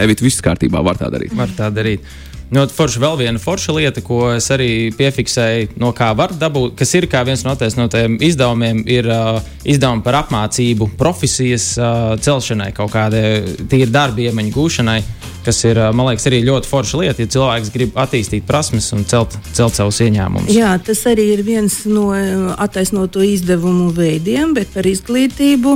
Evita, 0.00 0.24
viss 0.24 0.40
kārtībā, 0.40 0.80
var 0.84 0.96
tā 0.96 1.10
darīt. 1.12 1.34
Var 1.36 1.50
tā 1.56 1.68
darīt. 1.74 2.06
Nu, 2.52 2.66
forša, 2.68 3.00
vēl 3.00 3.14
viena 3.16 3.40
forša 3.40 3.72
lieta, 3.72 4.02
ko 4.04 4.26
es 4.34 4.50
arī 4.52 4.90
piefiksēju, 4.92 5.70
no 5.80 5.94
kā 5.96 6.10
var 6.16 6.34
dabūt, 6.36 6.74
kas 6.76 6.90
ir 6.98 7.06
viens 7.08 7.46
no 7.46 7.54
tiem 7.56 8.18
izdevumiem, 8.20 8.82
ir 8.92 9.08
uh, 9.08 9.38
izdevumi 9.64 10.04
par 10.04 10.18
apmācību, 10.20 10.90
profesijas 11.00 11.70
uh, 11.80 12.12
celšanai, 12.20 12.74
kaut 12.76 12.92
kādai 12.92 13.56
tīri 13.72 13.88
darba 13.88 14.20
iemaņu 14.26 14.52
gūšanai. 14.52 15.00
Tas 15.42 15.58
ir, 15.64 15.80
man 15.96 16.06
liekas, 16.06 16.28
arī 16.28 16.42
ļoti 16.46 16.68
forša 16.70 17.00
lieta, 17.00 17.24
ja 17.24 17.30
cilvēks 17.34 17.72
grib 17.74 17.96
attīstīt 17.98 18.44
prasmes 18.46 18.92
un 18.94 19.02
celt, 19.08 19.32
celt 19.56 19.74
savus 19.74 19.98
ieņēmumus. 20.04 20.52
Jā, 20.54 20.76
tas 20.86 21.00
arī 21.10 21.32
ir 21.32 21.42
viens 21.46 21.80
no 21.88 22.12
attaisnoto 22.60 23.24
izdevumu 23.26 23.88
veidiem, 23.96 24.52
bet 24.54 24.70
par 24.76 24.86
izglītību 24.86 25.74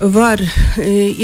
var 0.00 0.40
e, 0.42 0.48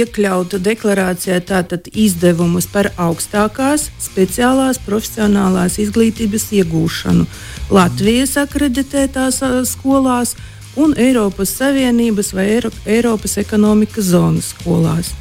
iekļaut 0.03 0.57
deklarācijā 0.63 1.39
tātad 1.47 1.87
izdevumus 1.93 2.67
par 2.71 2.91
augstākās 3.01 3.89
speciālās 4.03 4.81
profesionālās 4.87 5.79
izglītības 5.83 6.51
iegūšanu 6.59 7.27
Latvijas 7.75 8.37
akreditētās 8.43 9.41
skolās 9.71 10.35
un 10.77 10.95
Eiropas 10.99 11.55
Savienības 11.59 12.33
vai 12.35 12.49
Eiro, 12.57 12.71
Eiropas 12.87 13.39
ekonomikas 13.39 14.11
zonas 14.11 14.51
skolās. 14.55 15.15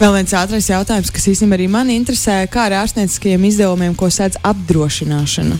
Vēl 0.00 0.14
viens 0.14 0.32
ātrais 0.36 0.70
jautājums, 0.70 1.10
kas 1.12 1.26
īstenībā 1.28 1.58
arī 1.58 1.66
mani 1.68 1.98
interesē, 1.98 2.44
kā 2.48 2.68
ar 2.68 2.78
ārstnieciskajiem 2.84 3.44
izdevumiem, 3.50 3.96
ko 3.98 4.08
sēdz 4.08 4.40
apdrošināšana. 4.48 5.58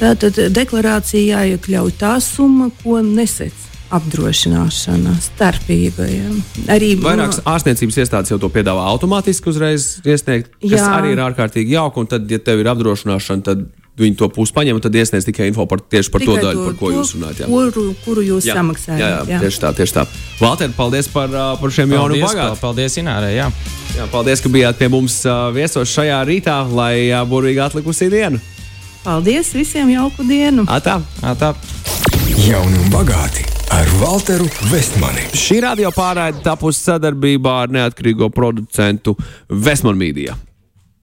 Tātad 0.00 0.40
deklarācijā 0.52 1.44
jāiekļauj 1.44 1.94
tā 2.00 2.16
summa, 2.24 2.72
ko 2.82 2.98
nesēc 3.04 3.66
apdrošināšana 3.96 5.14
starpīgajiem. 5.24 6.36
Arī 6.72 6.92
vairākas 7.00 7.42
ārstniecības 7.46 7.98
iestādes 8.04 8.32
jau 8.34 8.38
to 8.42 8.50
piedāvā 8.52 8.84
automātiski 8.92 9.50
uzreiz 9.52 9.96
iesniegt, 10.04 10.52
kas 10.62 10.78
Jā. 10.80 10.92
arī 10.98 11.16
ir 11.16 11.24
ārkārtīgi 11.24 11.76
jauki. 11.76 12.04
Un 12.04 12.10
tad, 12.12 12.30
ja 12.30 12.38
tev 12.42 12.62
ir 12.62 12.70
apdrošināšana, 12.72 13.46
tad 13.46 13.66
viņi 13.96 14.18
to 14.20 14.28
pusi 14.32 14.52
paņem 14.56 14.76
un 14.76 14.84
tad 14.84 14.96
iesniedz 14.96 15.24
tikai 15.28 15.48
info 15.50 15.64
par 15.68 15.80
tieši 15.80 16.12
par 16.12 16.20
tikai 16.22 16.34
to 16.36 16.44
daļu, 16.44 16.58
to, 16.58 16.64
par 16.68 16.76
ko 16.80 16.90
to, 16.90 16.96
jūs 16.98 17.12
runājat. 17.16 17.40
Jā. 17.42 17.48
Kuru, 17.52 17.84
kuru 18.04 18.24
jūs 18.26 18.48
jā. 18.48 18.56
samaksājat? 18.58 19.00
Jā, 19.00 19.08
jā, 19.12 19.22
jā, 19.32 19.38
tieši 19.46 19.62
tā, 19.62 19.70
tieši 19.78 19.96
tā. 19.96 20.04
Valter, 20.40 20.74
paldies 20.76 21.08
par, 21.12 21.32
par 21.62 21.72
šiem 21.72 21.96
jauniem 21.96 22.26
bagātiem. 22.26 22.60
Paldies, 22.60 22.98
Inārai. 23.00 23.32
Jā. 23.38 23.48
Jā, 23.96 24.10
paldies, 24.12 24.42
ka 24.44 24.52
bijāt 24.52 24.76
pie 24.76 24.90
mums 24.92 25.22
viesos 25.56 25.88
šajā 25.96 26.20
rītā, 26.28 26.58
lai 26.76 27.08
burvīgi 27.30 27.64
atlikusī 27.64 28.10
dienu. 28.12 28.42
Paldies 29.06 29.54
visiem, 29.54 29.88
jauku 29.94 30.26
dienu! 30.26 30.66
Atā, 30.68 30.98
atā. 31.24 31.54
Jauni 32.34 32.80
un 32.82 32.90
bagāti! 32.90 33.46
ar 33.76 33.88
Walteru 34.00 34.46
Vestmani. 34.70 35.26
Šī 35.36 35.58
radio 35.64 35.90
pārraide 35.94 36.40
tapusi 36.44 36.84
sadarbībā 36.86 37.52
ar 37.64 37.72
neatkarīgo 37.74 38.30
producentu 38.32 39.16
Vestmanu 39.50 40.00
Mīdiju. 40.00 40.36